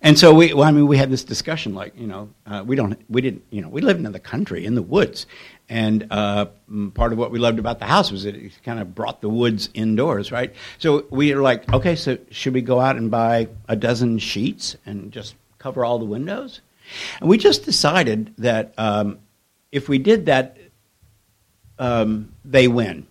And 0.01 0.19
so 0.19 0.33
we, 0.33 0.53
well, 0.53 0.67
I 0.67 0.71
mean, 0.71 0.85
we 0.85 0.97
had 0.97 1.09
this 1.09 1.23
discussion, 1.23 1.73
like, 1.73 1.97
you 1.97 2.05
know, 2.05 2.29
uh, 2.45 2.63
we 2.65 2.75
don't, 2.75 2.99
we 3.09 3.21
didn't, 3.21 3.43
you 3.49 3.61
know, 3.61 3.69
we 3.69 3.81
lived 3.81 4.05
in 4.05 4.11
the 4.11 4.19
country, 4.19 4.65
in 4.65 4.75
the 4.75 4.81
woods, 4.81 5.25
and 5.69 6.07
uh, 6.11 6.45
part 6.93 7.13
of 7.13 7.17
what 7.17 7.31
we 7.31 7.39
loved 7.39 7.57
about 7.57 7.79
the 7.79 7.85
house 7.85 8.11
was 8.11 8.23
that 8.23 8.35
it 8.35 8.51
kind 8.63 8.79
of 8.79 8.93
brought 8.93 9.21
the 9.21 9.29
woods 9.29 9.69
indoors, 9.73 10.31
right? 10.31 10.53
So 10.77 11.05
we 11.09 11.33
were 11.33 11.41
like, 11.41 11.71
okay, 11.73 11.95
so 11.95 12.17
should 12.29 12.53
we 12.53 12.61
go 12.61 12.79
out 12.79 12.95
and 12.95 13.09
buy 13.09 13.47
a 13.67 13.75
dozen 13.75 14.19
sheets 14.19 14.77
and 14.85 15.11
just 15.11 15.35
cover 15.57 15.83
all 15.83 15.99
the 15.99 16.05
windows? 16.05 16.61
And 17.19 17.29
we 17.29 17.37
just 17.37 17.65
decided 17.65 18.33
that 18.37 18.73
um, 18.77 19.19
if 19.71 19.89
we 19.89 19.97
did 19.97 20.27
that, 20.27 20.57
um, 21.79 22.33
they 22.45 22.67
win. 22.67 23.07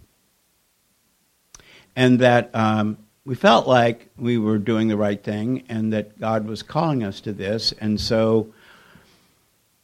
And 1.95 2.19
that 2.21 2.51
um, 2.55 2.99
we 3.25 3.35
felt 3.35 3.67
like 3.67 4.09
we 4.17 4.39
were 4.39 4.59
doing 4.59 4.89
the 4.89 4.97
right 4.97 5.23
thing 5.23 5.65
and 5.69 5.93
that 5.93 6.21
God 6.21 6.47
was 6.47 6.63
calling 6.63 7.03
us 7.03 7.21
to 7.23 7.33
this. 7.33 7.73
And 7.81 8.01
so, 8.01 8.53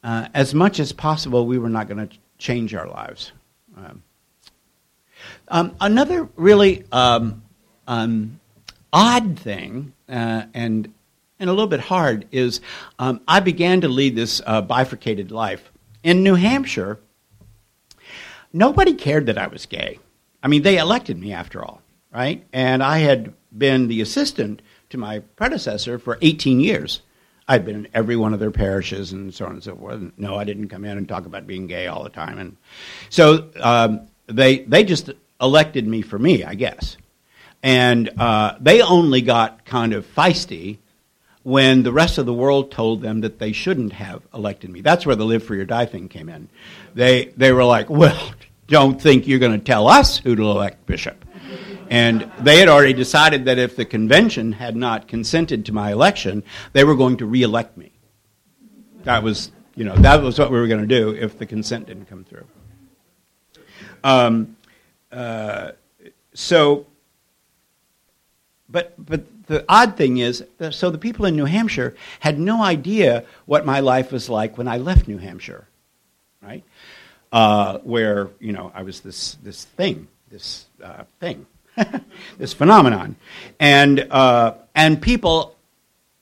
uh, 0.03 0.27
as 0.33 0.53
much 0.53 0.79
as 0.79 0.91
possible, 0.91 1.45
we 1.45 1.57
were 1.57 1.69
not 1.69 1.87
going 1.87 2.07
to 2.07 2.17
change 2.37 2.75
our 2.75 2.87
lives. 2.87 3.31
Um, 3.75 4.03
um, 5.47 5.75
another 5.79 6.29
really 6.35 6.83
um, 6.91 7.41
odd 8.91 9.39
thing, 9.39 9.93
uh, 10.09 10.43
and 10.53 10.93
and 11.43 11.49
a 11.49 11.53
little 11.53 11.67
bit 11.67 11.81
hard, 11.81 12.25
is 12.31 12.61
um, 12.97 13.21
I 13.27 13.41
began 13.41 13.81
to 13.81 13.89
lead 13.89 14.15
this 14.15 14.41
uh, 14.45 14.61
bifurcated 14.61 15.29
life 15.29 15.71
in 16.01 16.23
New 16.23 16.35
Hampshire. 16.35 16.99
Nobody 18.53 18.93
cared 18.93 19.25
that 19.25 19.37
I 19.37 19.47
was 19.47 19.65
gay. 19.65 19.99
I 20.41 20.47
mean, 20.47 20.63
they 20.63 20.77
elected 20.77 21.19
me 21.19 21.33
after 21.33 21.63
all, 21.63 21.81
right? 22.13 22.45
And 22.53 22.81
I 22.81 22.99
had 22.99 23.33
been 23.55 23.89
the 23.89 24.01
assistant 24.01 24.61
to 24.89 24.97
my 24.97 25.19
predecessor 25.19 25.99
for 25.99 26.17
18 26.21 26.61
years. 26.61 27.01
I'd 27.47 27.65
been 27.65 27.75
in 27.75 27.87
every 27.93 28.15
one 28.15 28.33
of 28.33 28.39
their 28.39 28.51
parishes 28.51 29.11
and 29.11 29.33
so 29.33 29.45
on 29.45 29.51
and 29.51 29.63
so 29.63 29.75
forth. 29.75 30.01
No, 30.15 30.37
I 30.37 30.45
didn't 30.45 30.69
come 30.69 30.85
in 30.85 30.97
and 30.97 31.09
talk 31.09 31.25
about 31.25 31.45
being 31.45 31.67
gay 31.67 31.87
all 31.87 32.03
the 32.03 32.09
time. 32.09 32.39
And 32.39 32.55
so 33.09 33.49
um, 33.59 34.07
they 34.27 34.59
they 34.59 34.85
just 34.85 35.09
elected 35.41 35.85
me 35.85 36.01
for 36.01 36.17
me, 36.17 36.45
I 36.45 36.55
guess. 36.55 36.95
And 37.61 38.09
uh, 38.17 38.55
they 38.61 38.81
only 38.81 39.21
got 39.21 39.65
kind 39.65 39.93
of 39.93 40.05
feisty 40.05 40.77
when 41.43 41.83
the 41.83 41.91
rest 41.91 42.17
of 42.17 42.25
the 42.25 42.33
world 42.33 42.71
told 42.71 43.01
them 43.01 43.21
that 43.21 43.39
they 43.39 43.51
shouldn't 43.51 43.93
have 43.93 44.21
elected 44.33 44.69
me. 44.69 44.81
That's 44.81 45.05
where 45.05 45.15
the 45.15 45.25
live 45.25 45.43
free 45.43 45.59
or 45.59 45.65
die 45.65 45.85
thing 45.85 46.07
came 46.07 46.29
in. 46.29 46.49
They 46.93 47.25
they 47.37 47.51
were 47.51 47.65
like, 47.65 47.89
well, 47.89 48.33
don't 48.67 49.01
think 49.01 49.27
you're 49.27 49.39
going 49.39 49.59
to 49.59 49.63
tell 49.63 49.87
us 49.87 50.17
who 50.17 50.35
to 50.35 50.43
elect 50.43 50.85
bishop. 50.85 51.25
And 51.89 52.31
they 52.39 52.59
had 52.59 52.69
already 52.69 52.93
decided 52.93 53.45
that 53.45 53.59
if 53.59 53.75
the 53.75 53.85
convention 53.85 54.53
had 54.53 54.75
not 54.75 55.07
consented 55.07 55.65
to 55.65 55.73
my 55.73 55.91
election, 55.91 56.43
they 56.71 56.83
were 56.83 56.95
going 56.95 57.17
to 57.17 57.25
reelect 57.25 57.77
me. 57.77 57.91
That 59.03 59.21
was, 59.21 59.51
you 59.75 59.83
know, 59.83 59.95
that 59.97 60.21
was 60.23 60.39
what 60.39 60.49
we 60.49 60.59
were 60.59 60.67
going 60.67 60.81
to 60.81 60.87
do 60.87 61.11
if 61.11 61.37
the 61.37 61.45
consent 61.45 61.87
didn't 61.87 62.05
come 62.05 62.23
through. 62.23 62.45
Um, 64.03 64.57
uh, 65.11 65.73
so, 66.33 66.87
but 68.69 68.93
but 68.97 69.23
the 69.47 69.65
odd 69.67 69.97
thing 69.97 70.17
is, 70.17 70.43
so 70.71 70.89
the 70.89 70.97
people 70.97 71.25
in 71.25 71.35
New 71.35 71.45
Hampshire 71.45 71.95
had 72.19 72.39
no 72.39 72.63
idea 72.63 73.25
what 73.45 73.65
my 73.65 73.79
life 73.79 74.11
was 74.11 74.29
like 74.29 74.57
when 74.57 74.67
I 74.67 74.77
left 74.77 75.07
New 75.07 75.17
Hampshire, 75.17 75.67
right? 76.41 76.63
Uh, 77.31 77.79
where 77.79 78.29
you 78.39 78.53
know 78.53 78.71
I 78.75 78.83
was 78.83 79.01
this 79.01 79.35
this 79.43 79.65
thing, 79.65 80.07
this 80.29 80.65
uh, 80.83 81.03
thing, 81.19 81.45
this 82.37 82.53
phenomenon. 82.53 83.15
And, 83.59 84.07
uh, 84.11 84.55
and 84.75 85.01
people 85.01 85.55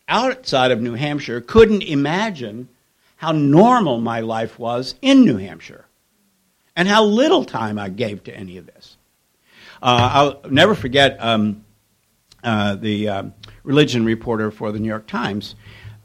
outside 0.07 0.71
of 0.71 0.81
New 0.81 0.93
Hampshire 0.93 1.41
couldn't 1.41 1.83
imagine 1.83 2.69
how 3.17 3.31
normal 3.31 3.99
my 3.99 4.21
life 4.21 4.57
was 4.57 4.95
in 5.01 5.25
New 5.25 5.37
Hampshire 5.37 5.85
and 6.75 6.87
how 6.87 7.03
little 7.03 7.45
time 7.45 7.77
I 7.77 7.89
gave 7.89 8.23
to 8.25 8.35
any 8.35 8.57
of 8.57 8.65
this. 8.65 8.97
Uh, 9.81 10.09
I'll 10.13 10.49
never 10.49 10.75
forget 10.75 11.17
um, 11.23 11.63
uh, 12.43 12.75
the 12.75 13.09
um, 13.09 13.33
religion 13.63 14.05
reporter 14.05 14.51
for 14.51 14.71
the 14.71 14.79
New 14.79 14.87
York 14.87 15.07
Times, 15.07 15.55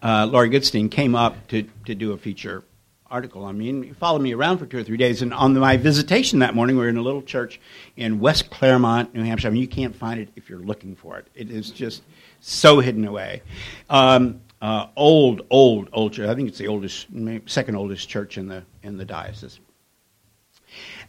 uh, 0.03 0.27
Laurie 0.27 0.51
Goodstein, 0.51 0.91
came 0.91 1.15
up 1.15 1.49
to, 1.49 1.65
to 1.87 1.95
do 1.95 2.13
a 2.13 2.19
feature 2.19 2.65
article 3.11 3.45
on 3.45 3.57
me, 3.57 3.71
and 3.71 3.85
he 3.85 3.93
followed 3.93 4.21
me 4.21 4.35
around 4.35 4.59
for 4.59 4.67
two 4.67 4.79
or 4.79 4.83
three 4.83 4.97
days. 4.97 5.23
And 5.23 5.33
on 5.33 5.55
my 5.55 5.77
visitation 5.77 6.41
that 6.41 6.55
morning, 6.55 6.77
we 6.77 6.83
were 6.83 6.89
in 6.89 6.97
a 6.97 7.03
little 7.03 7.23
church 7.23 7.61
in 7.97 8.19
West 8.19 8.51
Claremont, 8.51 9.15
New 9.15 9.23
Hampshire. 9.23 9.49
I 9.49 9.51
mean, 9.53 9.63
you 9.63 9.69
can't 9.69 9.95
find 9.95 10.21
it 10.21 10.29
if 10.37 10.51
you're 10.51 10.59
looking 10.61 10.97
for 10.97 11.19
it. 11.19 11.29
It 11.35 11.51
is 11.51 11.71
just 11.71 12.03
so 12.41 12.81
hidden 12.81 13.07
away. 13.07 13.43
Um, 13.89 14.41
uh, 14.61 14.87
old, 14.97 15.43
old, 15.51 15.89
old 15.93 16.15
church. 16.15 16.29
I 16.29 16.35
think 16.35 16.49
it's 16.49 16.59
the 16.59 16.69
oldest, 16.69 17.07
second 17.47 17.77
oldest 17.77 18.09
church 18.09 18.39
in 18.39 18.49
the 18.49 18.65
in 18.83 18.97
the 18.97 19.05
diocese. 19.05 19.61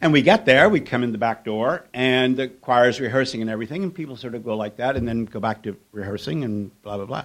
And 0.00 0.12
we 0.12 0.22
get 0.22 0.46
there, 0.46 0.68
we 0.68 0.80
come 0.80 1.02
in 1.02 1.12
the 1.12 1.18
back 1.18 1.44
door, 1.44 1.84
and 1.92 2.36
the 2.36 2.48
choir 2.48 2.88
is 2.88 3.00
rehearsing 3.00 3.40
and 3.40 3.50
everything, 3.50 3.82
and 3.82 3.94
people 3.94 4.16
sort 4.16 4.34
of 4.34 4.44
go 4.44 4.56
like 4.56 4.76
that, 4.76 4.96
and 4.96 5.06
then 5.06 5.24
go 5.24 5.40
back 5.40 5.62
to 5.64 5.76
rehearsing 5.92 6.44
and 6.44 6.82
blah 6.82 6.96
blah 6.96 7.06
blah. 7.06 7.24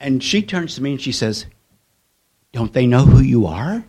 And 0.00 0.22
she 0.22 0.42
turns 0.42 0.74
to 0.76 0.82
me 0.82 0.92
and 0.92 1.00
she 1.00 1.12
says, 1.12 1.46
don't 2.54 2.72
they 2.72 2.86
know 2.86 3.04
who 3.04 3.20
you 3.20 3.46
are? 3.46 3.84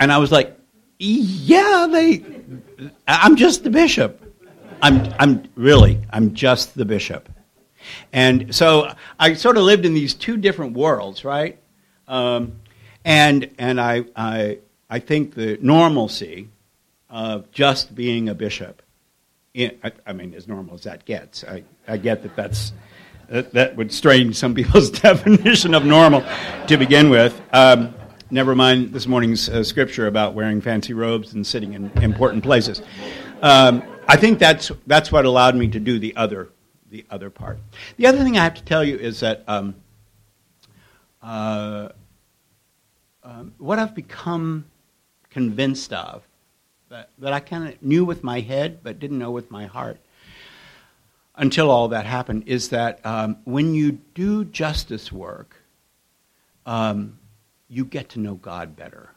And 0.00 0.10
I 0.10 0.18
was 0.18 0.32
like, 0.32 0.58
Yeah, 0.98 1.86
they. 1.90 2.24
I'm 3.06 3.36
just 3.36 3.62
the 3.62 3.70
bishop. 3.70 4.20
I'm, 4.80 5.14
I'm 5.18 5.44
really, 5.54 6.00
I'm 6.10 6.34
just 6.34 6.74
the 6.74 6.84
bishop. 6.84 7.28
And 8.12 8.54
so 8.54 8.92
I 9.20 9.34
sort 9.34 9.56
of 9.58 9.64
lived 9.64 9.84
in 9.84 9.94
these 9.94 10.14
two 10.14 10.36
different 10.36 10.72
worlds, 10.76 11.24
right? 11.24 11.58
Um, 12.08 12.60
and 13.04 13.50
and 13.58 13.80
I, 13.80 14.04
I, 14.16 14.58
I 14.92 14.98
think 14.98 15.34
the 15.34 15.58
normalcy 15.62 16.50
of 17.08 17.50
just 17.50 17.94
being 17.94 18.28
a 18.28 18.34
bishop, 18.34 18.82
I, 19.56 19.90
I 20.06 20.12
mean, 20.12 20.34
as 20.34 20.46
normal 20.46 20.74
as 20.74 20.82
that 20.82 21.06
gets, 21.06 21.44
I, 21.44 21.64
I 21.88 21.96
get 21.96 22.22
that 22.24 22.36
that's 22.36 22.74
that, 23.30 23.54
that 23.54 23.76
would 23.76 23.90
strain 23.90 24.34
some 24.34 24.54
people's 24.54 24.90
definition 25.00 25.72
of 25.72 25.86
normal 25.86 26.22
to 26.66 26.76
begin 26.76 27.08
with. 27.08 27.40
Um, 27.54 27.94
never 28.30 28.54
mind 28.54 28.92
this 28.92 29.06
morning's 29.06 29.48
uh, 29.48 29.64
scripture 29.64 30.08
about 30.08 30.34
wearing 30.34 30.60
fancy 30.60 30.92
robes 30.92 31.32
and 31.32 31.46
sitting 31.46 31.72
in 31.72 31.90
important 32.02 32.42
places. 32.42 32.82
Um, 33.40 33.82
I 34.06 34.18
think 34.18 34.38
that's 34.38 34.70
that's 34.86 35.10
what 35.10 35.24
allowed 35.24 35.56
me 35.56 35.68
to 35.68 35.80
do 35.80 35.98
the 36.00 36.14
other 36.16 36.50
the 36.90 37.06
other 37.08 37.30
part. 37.30 37.60
The 37.96 38.08
other 38.08 38.22
thing 38.22 38.36
I 38.36 38.44
have 38.44 38.56
to 38.56 38.64
tell 38.64 38.84
you 38.84 38.98
is 38.98 39.20
that 39.20 39.42
um, 39.48 39.74
uh, 41.22 41.88
um, 43.22 43.54
what 43.56 43.78
I've 43.78 43.94
become 43.94 44.66
convinced 45.32 45.92
of 45.92 46.22
that, 46.88 47.10
that 47.18 47.32
I 47.32 47.40
kind 47.40 47.68
of 47.68 47.82
knew 47.82 48.04
with 48.04 48.22
my 48.22 48.40
head 48.40 48.80
but 48.82 48.98
didn't 48.98 49.18
know 49.18 49.30
with 49.30 49.50
my 49.50 49.66
heart 49.66 49.98
until 51.34 51.70
all 51.70 51.88
that 51.88 52.06
happened 52.06 52.44
is 52.46 52.68
that 52.68 53.04
um, 53.04 53.38
when 53.44 53.74
you 53.74 53.92
do 54.14 54.44
justice 54.44 55.10
work, 55.10 55.56
um, 56.66 57.18
you 57.68 57.84
get 57.84 58.10
to 58.10 58.20
know 58.20 58.34
God 58.34 58.76
better. 58.76 59.10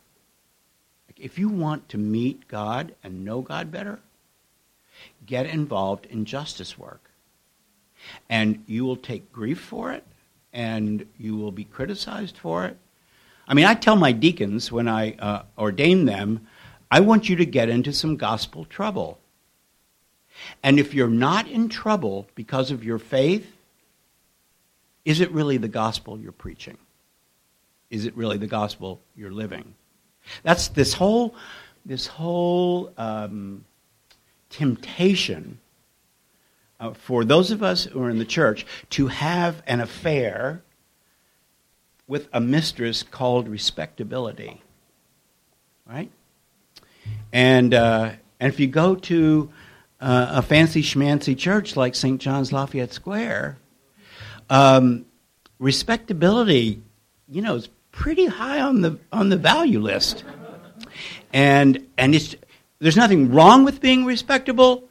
Like 1.08 1.20
if 1.20 1.38
you 1.38 1.50
want 1.50 1.90
to 1.90 1.98
meet 1.98 2.48
God 2.48 2.96
and 3.04 3.26
know 3.26 3.42
God 3.42 3.72
better, 3.72 4.00
get 5.26 5.46
involved 5.46 6.06
in 6.06 6.26
justice 6.26 6.78
work. 6.78 7.12
And 8.30 8.64
you 8.68 8.86
will 8.86 8.98
take 8.98 9.32
grief 9.34 9.60
for 9.60 9.92
it, 9.92 10.04
and 10.54 11.08
you 11.18 11.36
will 11.36 11.52
be 11.52 11.64
criticized 11.64 12.38
for 12.38 12.66
it. 12.66 12.78
I 13.48 13.54
mean, 13.54 13.66
I 13.66 13.76
tell 13.76 13.96
my 13.96 14.12
deacons 14.12 14.72
when 14.72 14.88
I 14.88 15.14
uh, 15.14 15.44
ordain 15.58 16.06
them, 16.06 16.48
I 16.90 17.00
want 17.02 17.30
you 17.30 17.36
to 17.38 17.46
get 17.46 17.70
into 17.70 17.94
some 17.94 18.16
gospel 18.18 18.66
trouble. 18.66 19.20
And 20.64 20.80
if 20.80 20.94
you're 20.94 21.08
not 21.08 21.48
in 21.48 21.70
trouble 21.70 22.28
because 22.36 22.72
of 22.72 22.84
your 22.84 23.00
faith, 23.00 23.56
is 25.04 25.20
it 25.22 25.32
really 25.32 25.58
the 25.58 25.68
gospel 25.68 26.20
you're 26.20 26.32
preaching? 26.32 26.78
Is 27.90 28.06
it 28.06 28.18
really 28.18 28.38
the 28.38 28.48
gospel 28.48 29.00
you're 29.16 29.32
living? 29.32 29.76
That's 30.44 30.70
this 30.70 30.94
whole, 30.94 31.36
this 31.86 32.08
whole 32.08 32.92
um, 32.98 33.64
temptation 34.50 35.60
uh, 36.80 36.94
for 36.94 37.24
those 37.24 37.52
of 37.52 37.64
us 37.64 37.86
who 37.86 38.02
are 38.02 38.10
in 38.10 38.18
the 38.18 38.26
church 38.26 38.66
to 38.92 39.08
have 39.08 39.62
an 39.68 39.80
affair 39.80 40.62
with 42.08 42.28
a 42.34 42.40
mistress 42.40 43.04
called 43.04 43.48
respectability. 43.48 44.62
Right? 45.88 46.12
And, 47.34 47.74
uh, 47.74 48.12
and 48.40 48.54
if 48.54 48.60
you 48.60 48.68
go 48.68 48.96
to 48.96 49.50
uh, 50.00 50.28
a 50.32 50.42
fancy 50.42 50.82
schmancy 50.82 51.38
church 51.38 51.76
like 51.76 51.96
St. 51.96 52.20
John's 52.20 52.52
Lafayette 52.52 52.94
Square, 52.94 53.58
um, 54.50 55.06
respectability, 55.60 56.82
you 57.28 57.42
know, 57.42 57.56
is 57.56 57.70
pretty 57.92 58.26
high 58.26 58.60
on 58.60 58.82
the 58.82 59.00
on 59.12 59.30
the 59.30 59.38
value 59.38 59.80
list. 59.80 60.24
And 61.34 61.88
and 61.98 62.14
it's 62.14 62.36
there's 62.80 62.98
nothing 62.98 63.32
wrong 63.32 63.64
with 63.64 63.82
being 63.82 64.06
respectable 64.06 64.84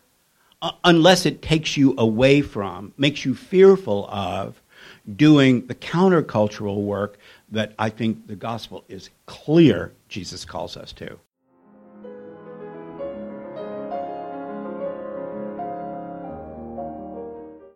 uh, 0.62 0.72
unless 0.84 1.26
it 1.26 1.42
takes 1.42 1.76
you 1.76 1.94
away 1.98 2.40
from, 2.40 2.92
makes 2.96 3.24
you 3.24 3.34
fearful 3.34 4.08
of 4.08 4.60
doing 5.16 5.66
the 5.66 5.74
countercultural 5.74 6.82
work 6.84 7.18
that 7.50 7.74
I 7.78 7.90
think 7.90 8.26
the 8.26 8.36
gospel 8.36 8.84
is 8.88 9.10
clear 9.26 9.92
Jesus 10.08 10.44
calls 10.44 10.76
us 10.76 10.92
to. 10.94 11.18